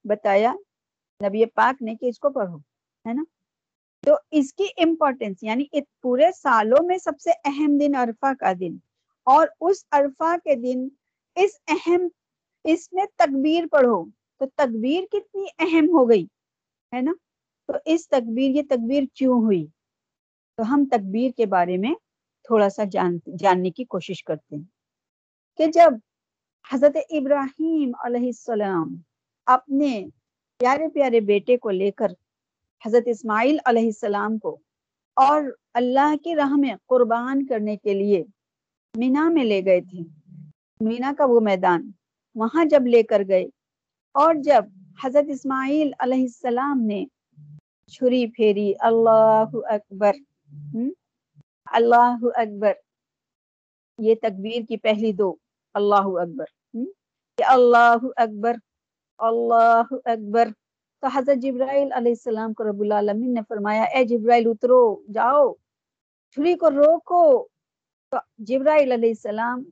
بتایا، 0.05 0.53
نبی 1.23 1.45
پاک 1.45 1.81
نے 1.81 1.95
کہ 1.95 2.05
اس 2.05 2.19
کو 2.19 2.29
پڑھو، 2.29 2.57
ہے 3.07 3.13
نا؟ 3.13 3.23
تو 4.03 4.15
اس 4.31 4.53
کی 4.53 4.65
امپورٹینس 4.77 5.43
یعنی 5.43 5.65
پورے 6.01 6.31
سالوں 6.35 6.85
میں 6.85 6.97
سب 6.97 7.19
سے 7.19 7.31
اہم 7.45 7.77
دن 7.77 7.95
عرفہ 7.95 8.33
کا 8.39 8.51
دن 8.59 8.77
اور 9.27 9.47
اس 9.59 9.85
عرفہ 9.91 10.35
کے 10.43 10.55
دن 10.55 10.87
اس 11.37 11.59
اہم، 11.67 12.07
اس 12.65 12.91
میں 12.93 13.05
تکبیر 13.15 13.65
پڑھو 13.71 14.03
تو 14.41 14.45
تکبیر 14.45 15.03
کتنی 15.11 15.45
اہم 15.59 15.89
ہو 15.89 16.09
گئی، 16.09 16.25
ہے 16.93 17.01
نا؟ 17.01 17.11
تو 17.69 17.73
اس 17.85 18.07
تکبیر، 18.07 18.55
یہ 18.55 18.61
تکبیر 18.69 19.03
کیوں 19.13 19.41
ہوئی؟ 19.41 19.65
تو 20.57 20.73
ہم 20.73 20.85
تکبیر 20.91 21.31
کے 21.37 21.45
بارے 21.45 21.77
میں 21.77 21.93
تھوڑا 22.45 22.69
سا 22.69 22.83
جان، 22.91 23.17
جاننے 23.39 23.69
کی 23.69 23.83
کوشش 23.83 24.23
کرتے 24.23 24.55
ہیں 24.55 24.63
کہ 25.59 25.67
جب 25.71 25.93
حضرت 26.71 26.97
ابراہیم 27.09 27.91
علیہ 28.03 28.25
السلام 28.25 28.95
اپنے 29.47 30.05
پیارے 30.59 30.87
پیارے 30.93 31.19
بیٹے 31.19 31.57
کو 31.57 31.69
لے 31.69 31.91
کر 31.91 32.11
حضرت 32.85 33.03
اسماعیل 33.05 33.57
علیہ 33.65 33.85
السلام 33.85 34.37
کو 34.37 34.57
اور 35.13 35.43
اللہ 35.73 36.15
کی 36.23 36.35
راہ 36.35 36.55
میں 36.55 36.75
قربان 36.85 37.45
کرنے 37.45 37.77
کے 37.77 37.93
لیے 37.93 38.23
مینا 38.97 39.29
میں 39.29 39.43
لے 39.43 39.61
گئے 39.65 39.81
تھے۔ 39.81 39.99
مینا 40.79 41.13
کا 41.17 41.25
وہ 41.25 41.39
میدان 41.39 41.91
وہاں 42.35 42.65
جب 42.65 42.87
لے 42.87 43.03
کر 43.03 43.21
گئے 43.27 43.45
اور 44.15 44.35
جب 44.35 44.65
حضرت 45.03 45.29
اسماعیل 45.29 45.91
علیہ 45.99 46.21
السلام 46.21 46.81
نے 46.81 47.05
چھری 47.87 48.25
پھیری 48.27 48.73
اللہ 48.79 49.55
اکبر 49.69 50.11
اللہ 51.65 52.25
اکبر، 52.35 52.73
یہ 53.99 54.15
تکبیر 54.21 54.61
کی 54.69 54.77
پہلی 54.77 55.11
دو، 55.13 55.35
اللہ 55.73 56.09
اکبر 56.21 56.45
کہ 57.37 57.43
اللہ 57.47 58.05
اکبر 58.15 58.55
اللہ 59.19 59.93
اکبر 60.05 60.49
تو 61.03 61.07
حضرت 61.13 61.37
جبرائیل 61.41 61.91
علیہ 61.91 62.11
السلام 62.11 62.53
کو 62.53 62.63
رب 62.63 62.81
العالمین 62.81 63.33
نے 63.33 63.41
فرمایا، 63.49 63.83
اے 63.83 64.03
جبرائیل 64.05 64.47
اترو، 64.47 64.83
جاؤ، 65.13 65.53
چھری 66.31 66.55
کو 66.55 66.69
روکو 66.69 67.23
تو 68.11 68.17
جبرائیل 68.37 68.91
علیہ 68.91 69.09
السلام 69.09 69.63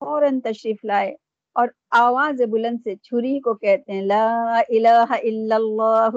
فوراً 0.00 0.40
تشریف 0.40 0.84
لائے 0.84 1.14
اور 1.56 1.68
آواز 1.90 2.40
بلند 2.50 2.78
سے 2.84 2.94
چھری 2.96 3.40
کو 3.40 3.54
کہتے 3.54 3.92
ہیں، 3.92 4.02
لا 4.02 4.58
الہ 4.68 5.06
الا 5.10 5.54
اللہ، 5.54 6.16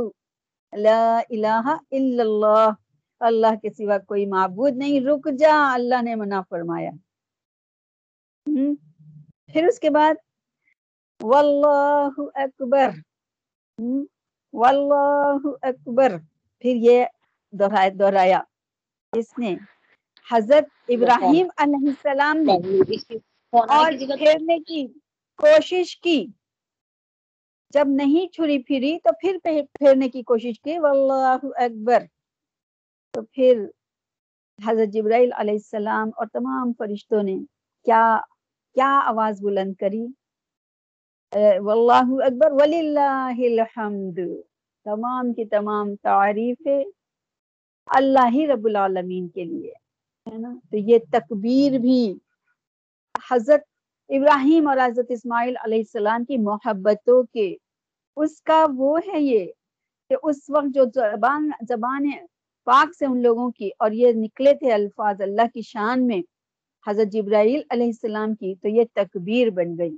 لا 0.74 1.18
الہ 1.30 1.68
الا 1.68 2.24
اللہ 2.24 2.72
اللہ 3.22 3.56
کے 3.62 3.70
سوا 3.70 3.98
کوئی 3.98 4.26
معبود 4.26 4.78
نہیں، 4.78 5.00
رک 5.00 5.28
جا، 5.40 5.74
اللہ 5.74 6.02
نے 6.02 6.16
منع 6.16 6.42
فرمایا۔ 6.50 6.92
پھر 9.54 9.68
اس 9.68 9.80
کے 9.80 9.90
بعد، 9.90 10.14
واللہ 11.24 12.22
اکبر۔ 12.36 12.90
واللہ 14.54 15.38
اکبر۔ 15.62 16.18
پھر 16.60 16.76
یہ 16.76 17.06
دہرایا۔ 17.54 18.42
اس 19.14 19.38
نے 19.38 19.56
حضرت 20.32 20.66
ابراہیم 20.88 21.48
علیہ 21.58 21.88
السلام 21.88 22.38
نے 22.38 22.58
اور 23.54 23.92
پھیرنے 24.18 24.60
کی 24.60 24.86
کوشش 25.40 25.98
کی۔ 25.98 26.26
جب 27.74 27.88
نہیں 27.88 28.34
چھری 28.34 28.64
پھری 28.64 28.98
تو 29.00 29.10
پھر 29.22 29.38
پھیرنے 29.74 30.10
کی 30.10 30.24
کوشش 30.24 30.60
کی۔ 30.62 30.80
واللہ 30.80 31.38
اکبر۔ 31.56 32.04
تو 33.14 33.22
پھر 33.22 33.66
حضرت 34.60 34.94
جبرائیل 34.94 35.30
علیہ 35.34 35.54
السلام 35.54 36.10
اور 36.18 36.26
تمام 36.34 36.72
فرشتوں 36.78 37.24
نے 37.24 37.38
کیا 37.86 38.04
کیا 38.76 39.00
آواز 39.06 39.42
بلند 39.42 39.74
کری؟ 39.80 40.06
واللہ 41.34 42.24
اکبر 42.26 42.52
وللہ 42.52 43.36
الحمد۔ 43.38 44.20
تمام 44.86 45.34
کی 45.34 45.46
تمام 45.46 45.96
تعریف 45.96 46.68
اللہ 47.88 48.30
ہی 48.34 48.46
رب 48.48 48.66
العالمین 48.66 49.28
کے 49.28 49.44
لیے، 49.44 49.72
ہے 50.28 50.38
نا؟ 50.38 50.54
تو 50.72 50.78
یہ 50.78 50.98
تکبیر 51.12 51.78
بھی 51.80 52.14
حضرت 53.32 53.64
ابراہیم 54.10 54.68
اور 54.68 54.78
حضرت 54.78 55.06
اسماعیل 55.10 55.56
علیہ 55.64 55.78
السلام 55.78 56.26
کی 56.26 56.38
محبتوں 56.38 57.22
کے، 57.24 57.56
اس 58.18 58.42
کا 58.42 58.66
وہ 58.78 58.98
ہے 59.08 59.22
یہ 59.22 59.46
کہ 60.10 60.16
اس 60.24 60.50
وقت 60.50 60.74
جو 60.74 60.84
زبان 60.94 61.50
زبان 61.70 62.10
پاک 62.68 62.96
سے 62.96 63.06
ان 63.06 63.22
لوگوں 63.22 63.50
کی 63.52 63.70
اور 63.80 63.92
یہ 63.92 64.12
نکلے 64.16 64.54
تھے 64.54 64.72
الفاظ 64.74 65.22
اللہ 65.22 65.48
کی 65.54 65.62
شان 65.62 66.08
میں 66.08 66.22
حضرت 66.86 67.08
جبرائیل 67.08 67.62
علیہ 67.70 67.86
السلام 67.86 68.36
کی، 68.36 68.56
تو 68.56 68.68
یہ 68.68 68.84
تکبیر 68.94 69.50
بن 69.50 69.78
گئی۔ 69.78 69.98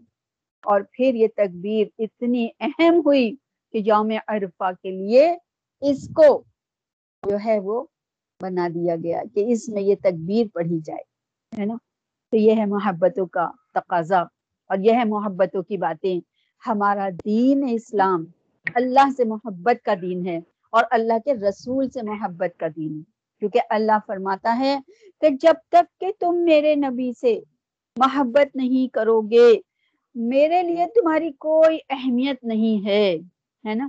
اور 0.67 0.81
پھر 0.91 1.15
یہ 1.15 1.27
تکبیر 1.35 1.87
اتنی 1.99 2.47
اہم 2.59 3.01
ہوئی 3.05 3.29
کہ 3.73 3.77
یوم 3.85 4.11
عرفہ 4.27 4.71
کے 4.83 4.91
لیے 4.91 5.35
اس 5.81 6.07
کو 6.09 6.43
جو 7.23 7.37
ہے 7.45 7.59
وہ 7.59 7.83
بنا 8.41 8.67
دیا 8.67 8.95
گیا 8.95 9.21
کہ 9.35 9.45
اس 9.47 9.69
میں 9.69 9.81
یہ 9.81 9.95
تکبیر 10.03 10.45
پڑھی 10.53 10.79
جائے، 10.85 11.03
ہے 11.59 11.65
نا؟ 11.65 11.75
تو 12.33 12.37
یہ 12.37 12.55
ہے 12.55 12.65
محبتوں 12.65 13.25
کا 13.25 13.49
تقاضا 13.73 14.21
اور 14.69 14.77
یہ 14.77 14.93
ہے 14.93 15.03
محبتوں 15.03 15.63
کی 15.63 15.77
باتیں۔ 15.77 16.19
ہمارا 16.63 17.09
دین 17.25 17.65
اسلام 17.71 18.25
اللہ 18.75 19.09
سے 19.17 19.23
محبت 19.23 19.85
کا 19.85 19.93
دین 20.01 20.25
ہے 20.27 20.39
اور 20.73 20.83
اللہ 20.91 21.19
کے 21.25 21.33
رسول 21.33 21.89
سے 21.89 22.01
محبت 22.01 22.59
کا 22.59 22.67
دین 22.75 22.97
ہے۔ 22.97 23.11
کیونکہ 23.41 23.59
اللہ 23.69 23.97
فرماتا 24.07 24.55
ہے 24.59 24.77
کہ 25.21 25.29
جب 25.41 25.53
تک 25.69 25.99
کہ 25.99 26.11
تم 26.19 26.35
میرے 26.43 26.75
نبی 26.75 27.11
سے 27.21 27.39
محبت 27.97 28.55
نہیں 28.55 28.93
کرو 28.93 29.21
گے 29.21 29.49
میرے 30.17 30.61
لیے 30.63 30.85
تمہاری 30.95 31.31
کوئی 31.39 31.77
اہمیت 31.89 32.43
نہیں 32.43 32.85
ہے 32.85 33.15
ہے 33.63 33.73
نا؟ 33.75 33.87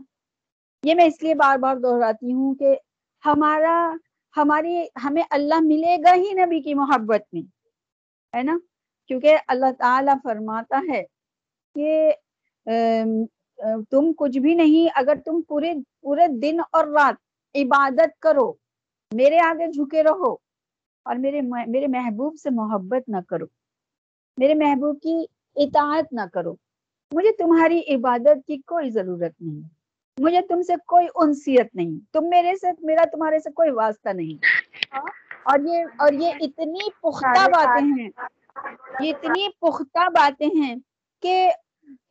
یہ 0.83 0.95
میں 0.95 1.05
اس 1.07 1.23
لیے 1.23 1.35
بار 1.35 1.59
بار 1.59 1.77
دہراتی 1.77 2.33
ہوں 2.33 2.55
کہ 2.55 2.77
ہمارا، 3.25 3.77
ہماری، 4.35 4.77
ہمیں 5.05 5.23
اللہ 5.31 5.61
ملے 5.62 5.97
گا 6.05 6.14
ہی 6.14 6.33
نبی 6.35 6.61
کی 6.62 6.75
محبت 6.75 7.23
میں، 7.33 7.43
ہے 8.35 8.43
نا؟ 8.43 8.57
کیونکہ 9.11 9.37
اللہ 9.49 9.73
تعالی 9.79 10.12
فرماتا 10.25 10.81
ہے 10.88 11.03
کہ 11.77 12.12
تم 13.91 14.12
کچھ 14.17 14.38
بھی 14.38 14.55
نہیں، 14.55 14.88
اگر 14.95 15.14
تم 15.25 15.41
پورے 15.49 15.73
پورے 16.03 16.27
دن 16.43 16.61
اور 16.73 16.87
رات 16.88 17.17
عبادت 17.55 18.19
کرو، 18.23 18.53
میرے 19.12 19.38
آگے 19.41 19.71
جھکے 19.73 20.03
رہو 20.03 20.33
اور 21.07 21.17
میرے 21.17 21.41
میرے 21.43 21.87
محبوب 21.88 22.37
سے 22.43 22.51
محبت 22.55 23.09
نہ 23.09 23.21
کرو، 23.29 23.47
میرے 24.38 24.55
محبوب 24.55 25.01
کی 25.03 25.25
اطاعت 25.62 26.12
نہ 26.12 26.21
کرو۔ 26.33 26.55
مجھے 27.12 27.33
تمہاری 27.33 27.81
عبادت 27.94 28.47
کی 28.47 28.57
کوئی 28.57 28.90
ضرورت 28.90 29.33
نہیں۔ 29.40 29.68
مجھے 30.18 30.40
تم 30.40 30.62
سے 30.62 30.73
کوئی 30.87 31.07
انسیت 31.14 31.75
نہیں۔ 31.75 32.12
تم 32.12 32.29
میرے 32.29 32.57
سے 32.57 32.66
میرا 32.81 33.05
تمہارے 33.12 33.38
سے 33.38 33.51
کوئی 33.51 33.71
واسطہ 33.71 34.09
نہیں۔ 34.09 34.44
اور 35.42 35.59
یہ 35.64 35.85
اور 35.99 36.12
یہ 36.12 36.33
اتنی 36.40 36.90
پختہ 37.03 37.49
باتیں 37.49 37.87
ہیں۔ 37.87 38.09
یہ 39.01 39.12
اتنی 39.14 39.49
پختہ 39.61 40.09
باتیں 40.09 40.47
ہیں 40.47 40.77
کہ 41.23 41.51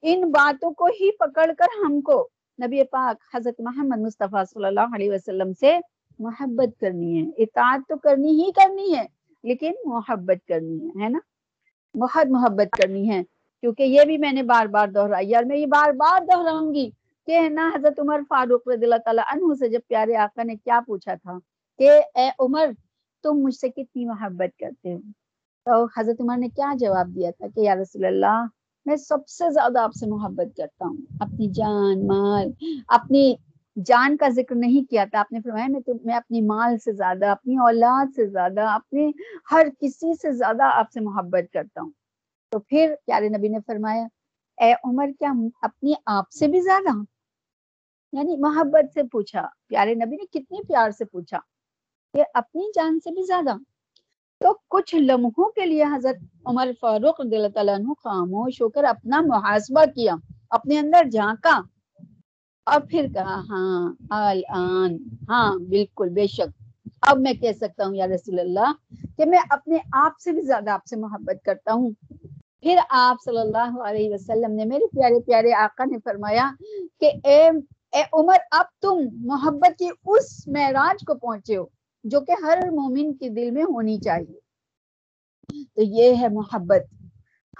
ان 0.02 0.32
باتوں 0.32 0.72
کو 0.72 0.86
ہی 0.86 1.12
پکڑ 1.12 1.54
کر 1.58 1.66
ہم 1.86 2.02
کو 2.02 2.28
نبی 2.66 2.84
پاک 2.84 3.36
حضرت 3.36 3.56
محمد 3.60 3.98
مصطفیٰ 3.98 4.46
صلی 4.46 4.66
اللہ 4.66 4.96
علیہ 4.96 5.12
وسلم 5.12 5.54
سے 5.54 5.78
محبت 6.20 6.80
کرنی 6.80 7.22
ہے۔ 7.22 7.44
اطاعت 7.44 7.80
تو 7.90 7.98
کرنی 7.98 8.32
ہی 8.32 8.52
کرنی 8.52 8.98
ہے 8.98 9.06
لیکن 9.44 9.72
محبت 9.86 10.48
کرنی 10.48 10.88
ہے 10.88 11.04
ہے 11.04 11.10
نا؟ 11.10 11.20
بہت 11.96 12.28
محبت 12.30 12.78
کرنی 12.78 13.10
ہے۔ 13.10 13.24
کیونکہ 13.62 13.84
یہ 13.84 14.04
بھی 14.06 14.18
میں 14.18 14.32
نے 14.32 14.44
بار 14.44 14.66
بار 14.66 14.88
دہرائی 14.88 15.36
اور 15.36 15.44
میں 15.44 15.58
یہ 15.58 15.66
بار 15.66 15.92
بار 15.92 16.26
دہراؤں 16.26 16.74
گی 16.74 16.90
کہ 17.28 17.50
نا 17.50 17.72
حضرت 17.76 18.00
عمر 18.00 18.22
فاروق 18.30 18.68
رضی 18.68 18.86
اللہ 18.86 19.04
تعالیٰ 19.06 19.24
عنہ 19.28 19.54
سے 19.54 19.70
جب 19.70 19.80
پیارے 19.88 20.16
آقا 20.16 20.44
نے 20.44 20.56
کیا 20.56 20.80
پوچھا 20.88 21.16
تھا 21.16 21.38
کہ 21.80 21.90
اے 22.16 22.30
عمر، 22.40 22.66
تم 23.24 23.40
مجھ 23.40 23.56
سے 23.56 23.70
کتنی 23.70 24.06
محبت 24.06 24.60
کرتے 24.60 24.94
ہو؟ 24.94 25.00
تو 25.66 25.86
حضرت 26.00 26.22
عمر 26.22 26.38
نے 26.38 26.50
کیا 26.50 26.74
جواب 26.80 27.08
دیا 27.16 27.32
تھا 27.32 27.48
کہ 27.56 27.60
یا 27.60 27.76
رسول 27.76 28.06
اللہ، 28.06 28.46
میں 28.86 28.96
سب 28.96 29.28
سے 29.28 29.50
زیادہ 29.50 29.80
آپ 29.80 29.94
سے 29.94 30.08
محبت 30.08 30.58
کرتا 30.58 30.86
ہوں، 30.86 30.98
اپنی 31.20 31.48
جان، 31.48 32.08
مال، 32.08 32.52
اپنی 32.88 33.36
جان 33.86 34.18
کا 34.18 34.30
ذکر 34.30 34.56
نہیں 34.56 34.90
کیا 34.90 35.06
تھا، 35.12 35.20
آپ 35.20 35.32
نے 35.32 35.40
فرمایا 35.42 35.68
میں 35.68 35.94
میں 36.06 36.16
اپنی 36.16 36.42
مال 36.42 36.78
سے 36.78 36.92
زیادہ، 36.92 37.26
اپنی 37.26 37.58
اولاد 37.58 38.06
سے 38.16 38.26
زیادہ 38.26 38.62
اپنے 38.62 39.12
ہر 39.52 39.68
کسی 39.80 40.14
سے 40.16 40.32
زیادہ 40.32 40.64
آپ 40.64 40.92
سے 40.92 41.00
محبت 41.00 41.54
کرتا 41.54 41.82
ہوں۔ 41.82 41.92
تو 42.52 42.60
پھر 42.60 42.94
پیارے 43.06 43.30
نبی 43.30 43.48
نے 43.48 43.58
فرمایا، 43.68 44.06
اے 44.58 44.74
عمر، 44.84 45.10
کیا 45.20 45.32
اپنی 45.62 45.94
آپ 46.06 46.32
سے 46.32 46.48
بھی 46.48 46.62
زیادہ 46.62 46.98
یعنی 48.14 48.36
محبت 48.38 48.94
سے 48.94 49.04
پوچھا؟ 49.04 49.48
پیارے 49.68 49.94
نبی 49.96 50.16
نے 50.16 50.26
کتنی 50.26 50.64
پیار 50.68 50.92
سے 50.92 51.06
پوچھا 51.06 51.40
کہ 52.14 52.24
اپنی 52.34 52.72
جان 52.76 53.00
سے 53.00 53.12
بھی 53.12 53.24
زیادہ 53.24 53.58
تو 54.42 54.54
کچھ 54.68 54.96
لمحوں 54.96 55.50
کے 55.50 55.66
لیے 55.66 55.84
حضرت 55.84 56.16
عمر 56.46 56.72
فاروق 56.82 57.22
رضی 57.22 57.36
اللہ 57.36 57.48
تعالیٰ 57.48 57.76
عنہ 57.76 57.94
خاموش 58.04 58.62
ہو 58.62 58.70
کر 58.70 58.84
اپنا 58.84 59.22
محاسبہ 59.22 59.86
کیا، 59.86 60.16
اپنے 60.50 60.80
اندر 60.80 61.10
جھانکا 61.10 61.60
اور 62.68 62.82
پھر 62.90 63.08
کہا 63.14 63.42
ہاں 63.50 63.94
الان 64.10 64.98
ہاں 65.30 65.56
بالکل، 65.70 66.10
بے 66.10 66.28
شک۔ 66.28 66.64
اب 67.02 67.20
میں 67.20 67.34
کہہ 67.34 67.52
سکتا 67.52 67.86
ہوں 67.86 67.96
یا 67.96 68.08
رسول 68.08 68.40
اللہ 68.40 68.72
کہ 69.18 69.26
میں 69.26 69.40
اپنے 69.50 69.78
آپ 69.92 70.20
سے 70.20 70.32
بھی 70.32 70.42
زیادہ 70.42 70.70
آپ 70.70 70.86
سے 70.86 70.96
محبت 70.96 71.44
کرتا 71.46 71.74
ہوں۔ 71.74 71.92
پھر 72.68 72.78
آپ 72.90 73.18
صلی 73.26 73.38
اللہ 73.38 73.82
علیہ 73.84 74.10
وسلم 74.14 74.52
نے 74.52 74.66
میرے 74.66 74.88
پیارے 74.88 75.20
پیارے 75.20 75.54
آقا 75.54 75.86
نے 75.86 75.98
فرمایا 76.04 76.52
کہ 77.00 77.12
اے 77.24 77.48
اے 77.92 78.02
عمر، 78.14 78.36
اب 78.52 78.66
تم 78.82 79.00
محبت 79.14 79.80
کی 79.80 79.90
اس 80.06 80.48
معراج 80.48 81.06
کو 81.06 81.16
پہنچے 81.16 81.58
ہو 81.58 81.66
جو 82.04 82.22
کہ 82.22 82.32
ہر 82.44 82.60
مومن 82.72 83.14
کے 83.14 83.30
دل 83.30 83.52
میں 83.52 83.64
ہونی 83.64 83.98
چاہیے۔ 83.98 84.40
تو 85.76 85.82
یہ 85.82 86.16
ہے 86.22 86.28
محبت۔ 86.28 86.94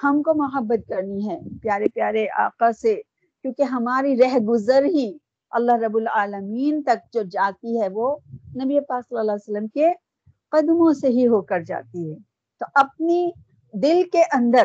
ہم 0.04 0.22
کو 0.24 0.34
محبت 0.34 0.90
کرنی 0.90 1.30
ہے 1.30 1.40
پیارے 1.62 1.86
پیارے 1.94 2.28
آقا 2.38 2.72
سے، 2.72 3.02
کیونکہ 3.42 3.64
ہماری 3.64 4.18
رہ 4.18 4.38
گزر 4.38 4.86
ہی 4.86 5.18
اللہ 5.50 5.72
رب 5.72 5.98
العالمین 5.98 6.84
تک 6.84 7.14
جو 7.14 7.22
جاتی 7.24 7.82
ہے 7.82 7.88
وہ 7.88 8.16
نبی 8.56 8.80
پاک 8.80 9.04
صلی 9.10 9.20
اللہ 9.20 9.32
علیہ 9.32 9.54
وسلم 9.54 9.68
کے 9.68 9.92
قدموں 10.50 10.94
سے 10.94 11.08
ہی 11.08 11.28
ہو 11.28 11.42
کر 11.42 11.60
جاتی 11.60 12.12
ہے۔ 12.12 12.18
تو 12.60 12.66
اپنی 12.74 13.32
دل 13.74 14.02
کے 14.12 14.24
اندر 14.34 14.64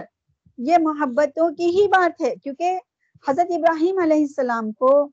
یہ 0.59 0.77
محبتوں 0.81 1.51
کی 1.51 1.67
ہی 1.67 1.89
بات 1.89 2.23
ہے، 2.23 2.35
کیونکہ 2.43 2.79
حضرت 3.29 3.47
ابراہیم 3.51 3.99
علیہ 4.03 4.21
السلام 4.21 4.73
کو 4.73 5.09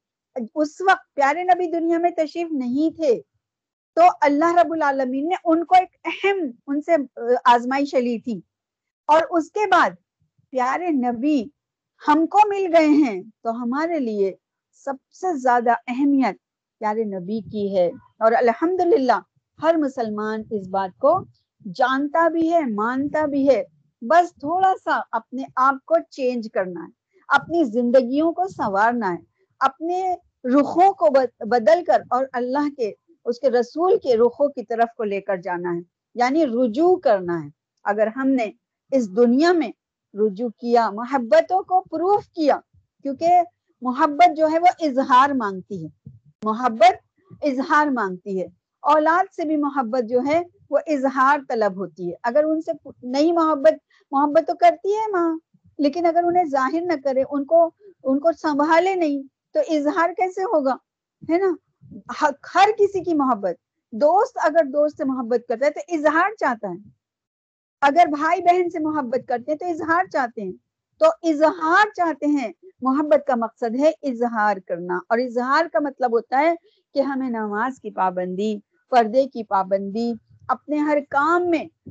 اس 0.55 0.81
وقت 0.81 1.13
پیارے 1.13 1.43
نبی 1.43 1.71
دنیا 1.71 1.97
میں 1.97 2.11
تشریف 2.11 2.47
نہیں 2.51 2.95
تھے، 2.95 3.21
تو 3.95 4.01
اللہ 4.21 4.55
رب 4.55 4.73
العالمین 4.73 5.29
نے 5.29 5.35
ان 5.45 5.65
کو 5.65 5.75
ایک 5.75 5.97
اہم 6.05 6.37
ان 6.67 6.81
سے 6.81 6.91
آزمائش 7.45 7.93
لی 7.93 8.19
تھی۔ 8.19 8.41
اور 9.07 9.21
اس 9.29 9.51
کے 9.51 9.67
بعد 9.67 9.89
پیارے 10.49 10.89
نبی 10.89 11.45
ہم 12.07 12.25
کو 12.27 12.39
مل 12.47 12.75
گئے 12.75 12.87
ہیں، 12.87 13.21
تو 13.43 13.51
ہمارے 13.51 13.99
لیے 13.99 14.33
سب 14.71 14.93
سے 15.11 15.37
زیادہ 15.37 15.71
اہمیت 15.87 16.35
پیارے 16.79 17.03
نبی 17.03 17.41
کی 17.41 17.77
ہے۔ 17.77 17.87
اور 18.19 18.31
الحمدللہ 18.31 19.19
ہر 19.63 19.75
مسلمان 19.75 20.43
اس 20.51 20.67
بات 20.67 20.99
کو 20.99 21.19
جانتا 21.75 22.27
بھی 22.27 22.53
ہے، 22.53 22.59
مانتا 22.65 23.25
بھی 23.25 23.49
ہے۔ 23.49 23.63
بس 24.01 24.33
تھوڑا 24.35 24.73
سا 24.83 25.01
اپنے 25.11 25.43
آپ 25.55 25.85
کو 25.85 25.95
چینج 26.09 26.47
کرنا 26.53 26.83
ہے، 26.83 26.89
اپنی 27.27 27.63
زندگیوں 27.63 28.33
کو 28.33 28.47
سنوارنا 28.47 29.13
ہے، 29.13 29.17
اپنے 29.59 30.15
رخوں 30.43 30.93
کو 30.93 31.07
بدل 31.39 31.83
کر 31.87 32.01
اور 32.09 32.25
اللہ 32.33 32.69
کے، 32.77 32.93
اس 33.25 33.39
کے 33.39 33.49
رسول 33.49 33.97
کے 34.03 34.17
رخوں 34.17 34.47
کی 34.47 34.63
طرف 34.63 34.95
کو 34.97 35.03
لے 35.03 35.21
کر 35.21 35.37
جانا 35.37 35.75
ہے۔ 35.75 35.79
یعنی 36.15 36.45
رجوع 36.45 36.95
کرنا 36.95 37.43
ہے۔ 37.43 37.49
اگر 37.83 38.07
ہم 38.07 38.27
نے 38.27 38.51
اس 38.91 39.15
دنیا 39.15 39.51
میں 39.51 39.71
رجوع 40.13 40.49
کیا، 40.49 40.89
محبتوں 40.89 41.63
کو 41.63 41.81
پروف 41.81 42.23
کیا، 42.27 42.59
کیونکہ 43.03 43.41
محبت 43.81 44.37
جو 44.37 44.47
ہے 44.51 44.59
وہ 44.59 44.65
اظہار 44.79 45.29
مانگتی 45.29 45.85
ہے۔ 45.85 46.09
محبت 46.43 46.93
اظہار 47.41 47.87
مانگتی 47.87 48.41
ہے۔ 48.41 48.47
اولاد 48.81 49.33
سے 49.33 49.45
بھی 49.45 49.57
محبت 49.57 50.09
جو 50.09 50.19
ہے 50.27 50.43
وہ 50.69 50.79
اظہار 50.87 51.37
طلب 51.49 51.75
ہوتی 51.75 52.09
ہے۔ 52.09 52.15
اگر 52.23 52.43
ان 52.43 52.61
سے 52.61 52.71
نئی 53.03 53.31
محبت 53.31 53.73
محبت 54.11 54.47
تو 54.47 54.53
کرتی 54.55 54.93
ہے 54.95 55.11
ماں، 55.11 55.37
لیکن 55.77 56.05
اگر 56.05 56.23
انہیں 56.23 56.45
ظاہر 56.45 56.81
نہ 56.81 56.93
کرے، 57.03 57.23
ان 57.29 57.45
کو 57.45 57.69
ان 58.03 58.19
کو 58.19 58.31
سنبھالے 58.31 58.95
نہیں، 58.95 59.21
تو 59.53 59.59
اظہار 59.69 60.09
کیسے 60.09 60.43
ہوگا؟ 60.43 60.75
ہے 61.29 61.37
نا؟ 61.37 61.51
ہر 62.55 62.69
کسی 62.77 63.03
کی 63.03 63.13
محبت۔ 63.13 63.55
دوست 63.93 64.37
اگر 64.43 64.63
دوست 64.63 64.97
سے 64.97 65.05
محبت 65.05 65.47
کرتا 65.47 65.65
ہے 65.65 65.71
تو 65.71 65.79
اظہار 65.87 66.35
چاہتا 66.39 66.67
ہے۔ 66.69 66.89
اگر 67.81 68.07
بھائی 68.07 68.41
بہن 68.41 68.69
سے 68.69 68.79
محبت 68.79 69.27
کرتے 69.27 69.51
ہیں 69.51 69.57
تو 69.57 69.65
اظہار 69.65 70.05
چاہتے 70.05 70.41
ہیں۔ 70.41 70.51
تو 70.99 71.05
اظہار 71.23 71.85
چاہتے 71.95 72.25
ہیں۔ 72.25 72.51
محبت 72.81 73.27
کا 73.27 73.35
مقصد 73.35 73.75
ہے 73.79 73.91
اظہار 74.03 74.57
کرنا، 74.67 74.99
اور 75.09 75.17
اظہار 75.17 75.65
کا 75.73 75.79
مطلب 75.79 76.11
ہوتا 76.13 76.39
ہے 76.39 76.53
کہ 76.93 76.99
ہمیں 76.99 77.29
نماز 77.29 77.79
کی 77.81 77.91
پابندی، 77.91 78.57
پردے 78.89 79.25
کی 79.25 79.43
پابندی 79.43 80.13
اپنے 80.49 80.77
ہر 80.77 80.97
کام 81.09 81.49
میں 81.49 81.89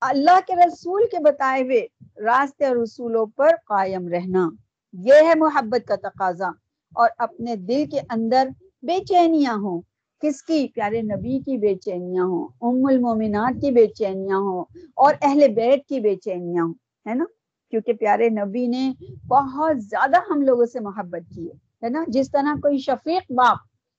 اللہ 0.00 0.38
کے 0.46 0.54
رسول 0.56 1.02
کے 1.10 1.18
بتائے 1.18 1.62
ہوئے 1.62 1.86
راستے 2.24 2.66
اور 2.66 2.76
رسولوں 2.76 3.26
پر 3.26 3.48
قائم 3.64 4.08
رہنا۔ 4.08 4.50
یہ 4.92 5.14
ہے 5.14 5.32
محبت 5.36 5.88
کا 5.88 5.96
تقاضا۔ 5.96 6.48
اور 6.94 7.08
اپنے 7.18 7.56
دل 7.56 7.84
کے 7.90 8.00
اندر 8.10 8.48
بے 8.82 9.04
چینیاں 9.04 9.54
ہوں۔ 9.54 9.80
کس 10.20 10.42
کی؟ 10.42 10.68
پیارے 10.74 11.02
نبی 11.02 11.38
کی 11.38 11.56
بے 11.56 11.74
چینیاں 11.74 12.24
ہوں۔ 12.24 12.48
ام 12.60 12.86
المومنات 12.86 13.60
کی 13.60 13.70
بے 13.70 13.86
چینیاں 13.86 14.38
ہوں۔ 14.38 14.64
اور 14.96 15.14
اہل 15.22 15.48
بیت 15.48 15.88
کی 15.88 16.00
بے 16.00 16.16
چینیاں 16.16 16.64
ہوں۔ 16.64 16.74
ہے 17.08 17.14
نا؟ 17.14 17.24
کیونکہ 17.70 17.92
پیارے 17.92 18.28
نبی 18.28 18.66
نے 18.66 18.92
بہت 19.28 19.82
زیادہ 19.82 20.16
ہم 20.30 20.42
لوگوں 20.42 20.66
سے 20.66 20.80
محبت 20.80 21.34
کی 21.34 21.48
ہے 21.82 21.88
نا؟ 21.88 22.04
جس 22.08 22.30
طرح 22.30 22.54
کوئی 22.62 22.78
شفیق 22.78 23.32
باپ 23.32 23.56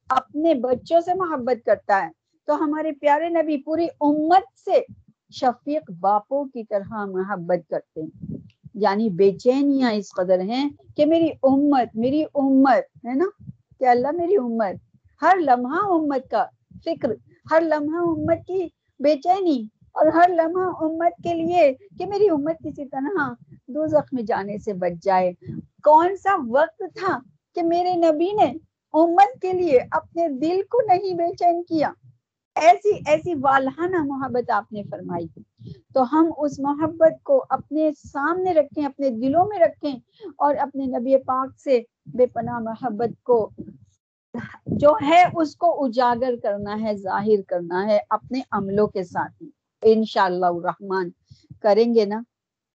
اپنے 0.09 0.53
بچوں 0.53 1.01
سے 1.01 1.13
محبت 1.13 1.65
کرتا 1.65 2.05
ہے 2.05 2.20
تو 2.45 2.63
ہمارے 2.63 2.91
پیارے 2.91 3.29
نبی 3.29 3.57
پوری 3.57 3.87
امت 4.01 4.59
سے 4.59 4.81
شفیق 5.31 5.91
باپوں 5.99 6.45
کی 6.45 6.63
طرح 6.63 7.05
محبت 7.05 7.69
کرتے 7.69 8.01
ہیں۔ 8.01 8.37
یعنی 8.73 9.09
بے 9.09 9.31
چینیاں 9.31 9.91
اس 9.91 10.13
قدر 10.15 10.39
ہیں 10.39 10.69
کہ 10.95 11.05
میری 11.05 11.29
امت 11.43 11.95
میری 11.95 12.23
امت، 12.35 13.07
ہے 13.07 13.13
نا؟ 13.13 13.43
کہ 13.79 13.85
اللہ 13.85 14.11
میری 14.11 14.37
امت۔ 14.37 14.97
ہر 15.21 15.37
لمحہ 15.39 15.85
امت 15.85 16.31
کا 16.31 16.45
فکر، 16.85 17.09
ہر 17.51 17.61
لمحہ 17.61 18.01
امت 18.01 18.47
کی 18.47 18.67
بے 18.99 19.15
چینی 19.15 19.67
اور 19.91 20.05
ہر 20.05 20.29
لمحہ 20.29 20.71
امت 20.81 21.23
کے 21.23 21.33
لیے 21.33 21.73
کہ 21.99 22.05
میری 22.05 22.29
امت 22.29 22.55
کسی 22.63 22.85
طرح 22.85 23.33
دو 23.67 23.87
زخم 23.87 24.19
جانے 24.27 24.57
سے 24.57 24.73
بچ 24.73 25.03
جائے۔ 25.03 25.33
کون 25.83 26.15
سا 26.17 26.35
وقت 26.49 26.83
تھا 26.95 27.19
کہ 27.55 27.63
میرے 27.63 27.95
نبی 27.95 28.31
نے 28.31 28.53
امت 28.93 29.41
کے 29.41 29.53
لیے 29.53 29.79
اپنے 29.91 30.27
دل 30.29 30.61
کو 30.69 30.81
نہیں 30.87 31.13
بے 31.13 31.35
چین 31.39 31.63
کیا؟ 31.63 31.91
ایسی 32.55 32.99
ایسی 33.07 33.33
والہانہ 33.41 34.03
محبت 34.03 34.49
آپ 34.49 34.73
نے 34.73 34.83
فرمائی 34.83 35.27
تو 35.93 36.03
ہم 36.11 36.31
اس 36.37 36.59
محبت 36.59 37.23
کو 37.23 37.45
اپنے 37.49 37.91
سامنے 38.07 38.53
رکھیں، 38.53 38.85
اپنے 38.85 39.09
دلوں 39.09 39.45
میں 39.45 39.59
رکھیں 39.59 39.99
اور 40.37 40.55
اپنے 40.55 40.85
نبی 40.85 41.17
پاک 41.17 41.59
سے 41.59 41.81
بے 42.05 42.25
پناہ 42.25 42.59
محبت 42.59 43.23
کو 43.23 43.49
جو 44.65 44.93
ہے، 45.01 45.23
اس 45.35 45.55
کو 45.55 45.85
اجاگر 45.85 46.33
کرنا 46.43 46.81
ہے، 46.81 46.97
ظاہر 46.97 47.41
کرنا 47.47 47.87
ہے 47.87 47.99
اپنے 48.09 48.41
عملوں 48.51 48.87
کے 48.87 49.03
ساتھ۔ 49.03 49.43
انشاءاللہ 49.81 50.45
الرحمن 50.45 51.09
کریں 51.61 51.95
گے 51.95 52.05
نا۔ 52.05 52.21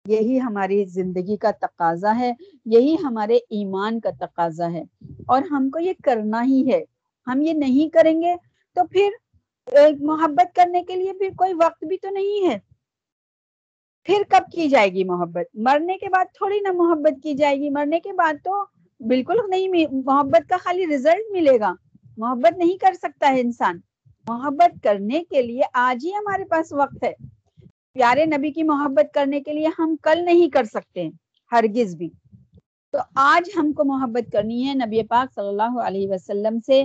یہی 0.06 0.40
ہماری 0.40 0.84
زندگی 0.84 1.36
کا 1.36 1.50
تقاضا 1.50 2.18
ہے، 2.18 2.32
یہی 2.64 2.96
ہمارے 3.02 3.36
ایمان 3.36 4.00
کا 4.00 4.10
تقاضا 4.20 4.72
ہے۔ 4.72 4.82
اور 5.26 5.42
ہم 5.42 5.70
کو 5.70 5.78
یہ 5.78 5.92
کرنا 6.04 6.44
ہی 6.44 6.72
ہے۔ 6.72 6.84
ہم 7.26 7.42
یہ 7.42 7.52
نہیں 7.52 7.88
کریں 7.88 8.22
گے 8.22 8.34
تو 8.74 8.86
پھر 8.86 9.10
محبت 10.00 10.54
کرنے 10.54 10.82
کے 10.82 10.96
لیے 10.96 11.12
پھر 11.12 11.28
کوئی 11.36 11.52
وقت 11.54 11.84
بھی 11.84 11.96
تو 11.96 12.10
نہیں 12.10 12.48
ہے۔ 12.48 12.58
پھر 14.04 14.22
کب 14.28 14.52
کی 14.52 14.68
جائے 14.68 14.88
گی 14.88 15.04
محبت؟ 15.04 15.46
مرنے 15.54 15.96
کے 15.98 16.08
بعد 16.08 16.24
تھوڑی 16.34 16.60
نا 16.60 16.72
محبت 16.72 17.22
کی 17.22 17.34
جائے 17.34 17.56
گی۔ 17.56 17.70
مرنے 17.70 18.00
کے 18.00 18.12
بعد 18.12 18.34
تو 18.44 18.64
بالکل 19.00 19.36
نہیں 19.50 19.68
محبت 20.04 20.48
کا 20.48 20.56
خالی 20.56 20.86
ریزلٹ 20.86 21.32
ملے 21.32 21.60
گا۔ 21.60 21.74
محبت 22.16 22.58
نہیں 22.58 22.78
کر 22.78 22.92
سکتا 22.94 23.28
ہے 23.28 23.40
انسان۔ 23.40 23.80
محبت 24.28 24.82
کرنے 24.82 25.24
کے 25.24 25.42
لیے 25.42 25.62
آج 25.72 26.06
ہی 26.06 26.10
ہمارے 26.10 26.44
پاس 26.44 26.72
وقت 26.72 27.04
ہے۔ 27.04 27.12
پیارے 27.92 28.24
نبی 28.26 28.52
کی 28.52 28.62
محبت 28.62 29.14
کرنے 29.14 29.40
کے 29.40 29.52
لیے 29.52 29.68
ہم 29.78 29.96
کل 30.02 30.24
نہیں 30.24 30.48
کر 30.50 30.64
سکتے، 30.64 31.08
ہرگز 31.52 31.96
بھی۔ 31.96 32.08
تو 32.92 32.98
آج 33.14 33.50
ہم 33.56 33.72
کو 33.72 33.84
محبت 33.84 34.32
کرنی 34.32 34.68
ہے 34.68 34.74
نبی 34.74 35.02
پاک 35.02 35.34
صلی 35.34 35.48
اللہ 35.48 35.80
علیہ 35.84 36.08
وسلم 36.08 36.58
سے۔ 36.66 36.84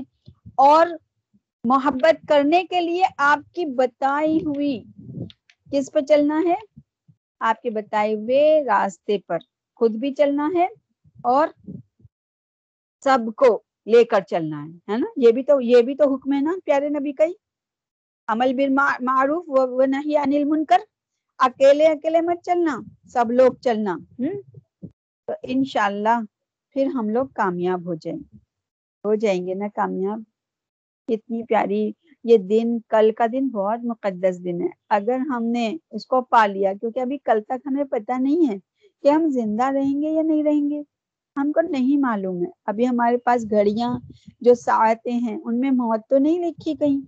اور 0.58 0.88
محبت 1.63 2.28
کرنے 2.28 2.63
کے 2.63 2.82
لیے 2.82 3.04
آپ 3.17 3.56
کی 3.56 3.65
بتائی 3.65 4.38
ہوئی 4.38 4.84
کس 5.71 5.91
پہ 5.91 6.00
چلنا 6.00 6.41
ہے؟ 6.47 6.56
آپ 7.39 7.62
کے 7.62 7.69
بتائے 7.69 8.13
ہوئے 8.13 8.63
راستے 8.63 9.17
پر 9.28 9.38
خود 9.76 9.95
بھی 9.95 10.13
چلنا 10.13 10.50
ہے 10.56 10.67
اور 11.24 11.47
سب 13.04 13.19
کو 13.36 13.62
لے 13.86 14.04
کر 14.04 14.21
چلنا 14.21 14.65
ہے 14.65 14.91
ہے 14.91 14.97
نا؟ 14.97 15.08
یہ 15.17 15.32
بھی 15.32 15.43
تو، 15.43 15.62
یہ 15.62 15.82
بھی 15.82 15.95
تو 15.95 16.15
حکم 16.15 16.34
ہے 16.34 16.41
نا 16.41 16.54
پیارے 16.65 16.89
نبی 16.89 17.12
کا 17.12 17.24
ہی۔ 17.24 17.34
عمل 18.28 18.54
بالمعروف 18.54 19.45
و 19.47 19.86
نہیں 19.86 20.17
انل 20.17 20.43
منکر 20.43 20.82
اکیلے 21.39 21.88
اکیلے 21.88 22.21
مت 22.21 22.43
چلنا، 22.43 22.80
سب 23.10 23.32
لوگ 23.32 23.54
چلنا۔ 23.54 23.95
ہوں 24.19 24.41
تو 25.28 25.34
انشاءاللہ 25.43 26.19
پھر 26.69 26.86
ہم 26.86 27.10
لوگ 27.10 27.26
کامیاب 27.26 27.86
ہو 27.86 27.93
جائیں۔ 27.93 28.19
گے 28.19 28.38
ہو 29.06 29.15
جائیں 29.15 29.47
گے 29.47 29.54
نا 29.54 29.67
کامیاب؟ 29.76 30.31
کتنی 31.07 31.43
پیاری، 31.43 31.91
یہ 32.25 32.37
دن 32.49 32.79
کل 32.89 33.11
کا 33.17 33.25
دن 33.31 33.47
بہت 33.49 33.79
مقدس 33.83 34.43
دن 34.43 34.61
ہے۔ 34.61 34.67
اگر 34.89 35.17
ہم 35.29 35.43
نے 35.45 35.65
اس 35.91 36.05
کو 36.05 36.21
پا 36.21 36.45
لیا، 36.45 36.73
کیونکہ 36.73 36.99
ابھی 36.99 37.17
کل 37.23 37.41
تک 37.47 37.67
ہمیں 37.67 37.83
پتہ 37.83 38.19
نہیں 38.19 38.47
ہے 38.49 38.57
کہ 39.03 39.09
ہم 39.09 39.29
زندہ 39.29 39.71
رہیں 39.71 40.01
گے 40.01 40.09
یا 40.09 40.21
نہیں 40.21 40.43
رہیں 40.43 40.69
گے، 40.69 40.81
ہم 41.37 41.51
کو 41.51 41.61
نہیں 41.61 41.97
معلوم 41.97 42.41
ہے۔ 42.41 42.49
ابھی 42.65 42.87
ہمارے 42.87 43.17
پاس 43.17 43.45
گھڑیاں 43.51 43.97
جو 44.41 44.53
ساعتیں 44.55 45.13
ہیں، 45.13 45.37
ان 45.43 45.59
میں 45.59 45.71
موت 45.71 46.09
تو 46.09 46.17
نہیں 46.17 46.39
لکھی 46.39 46.75
کہیں 46.75 46.99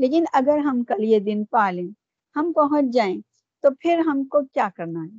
لیکن 0.00 0.24
اگر 0.32 0.58
ہم 0.58 0.82
کل 0.84 1.04
یہ 1.04 1.18
دن 1.18 1.44
پالیں 1.44 1.88
ہم 2.36 2.52
پہنچ 2.52 2.92
جائیں، 2.92 3.20
تو 3.64 3.68
پھر 3.80 3.98
ہم 3.98 4.24
کو 4.24 4.40
کیا 4.54 4.68
کرنا 4.76 5.04
ہے؟ 5.04 5.18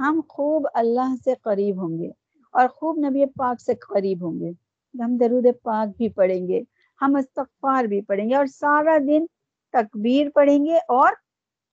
ہم 0.00 0.20
خوب 0.28 0.66
اللہ 0.74 1.14
سے 1.24 1.34
قریب 1.42 1.82
ہوں 1.82 1.98
گے 1.98 2.10
اور 2.54 2.68
خوب 2.68 2.98
نبی 2.98 3.24
پاک 3.26 3.60
سے 3.60 3.74
قریب 3.88 4.24
ہوں 4.24 4.40
گے۔ 4.40 4.50
ہم 4.94 5.16
درود 5.16 5.46
پاک 5.62 5.96
بھی 5.96 6.08
پڑھیں 6.08 6.48
گے۔ 6.48 6.60
ہم 7.00 7.14
استغفار 7.16 7.84
بھی 7.92 8.00
پڑھیں 8.08 8.28
گے 8.30 8.34
اور 8.36 8.46
سارا 8.54 8.96
دن 9.06 9.26
تکبیر 9.74 10.28
پڑھیں 10.34 10.64
گے 10.64 10.76
اور 10.96 11.12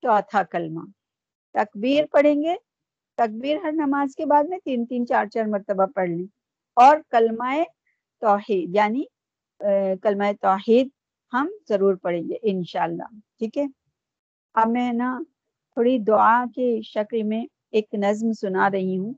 چوتھا 0.04 0.44
کلمہ 0.52 0.86
تکبیر 1.56 2.06
پڑھیں 2.12 2.42
گے۔ 2.44 2.56
تکبیر 3.18 3.58
ہر 3.63 3.72
نماز 3.74 4.16
کے 4.16 4.26
بعد 4.26 4.44
میں 4.50 4.58
تین 4.66 4.86
تین، 4.86 5.06
چار 5.08 5.26
چار 5.34 5.46
مرتبہ 5.54 5.86
پڑھ 5.96 6.10
لیں۔ 6.10 6.26
اور 6.78 6.98
کلمہ 7.12 7.54
توحید 8.22 8.76
یعنی 8.76 9.04
کلمہ 10.04 10.32
توحید 10.42 10.88
ہم 11.34 11.48
ضرور 11.70 11.96
پڑھیں 12.04 12.22
گے 12.30 12.36
انشاءاللہ۔ 12.52 13.08
ٹھیک 13.38 13.58
ہے؟ 13.58 13.66
اب 14.56 14.70
میں 14.72 14.92
نا 14.94 15.18
تھوڑی 15.78 15.98
دعا 16.08 16.44
کے 16.56 16.70
شکل 16.84 17.24
میں 17.24 17.44
ایک 17.72 17.94
نظم 18.04 18.32
سنا 18.42 18.70
رہی 18.72 18.98
ہوں۔ 18.98 19.13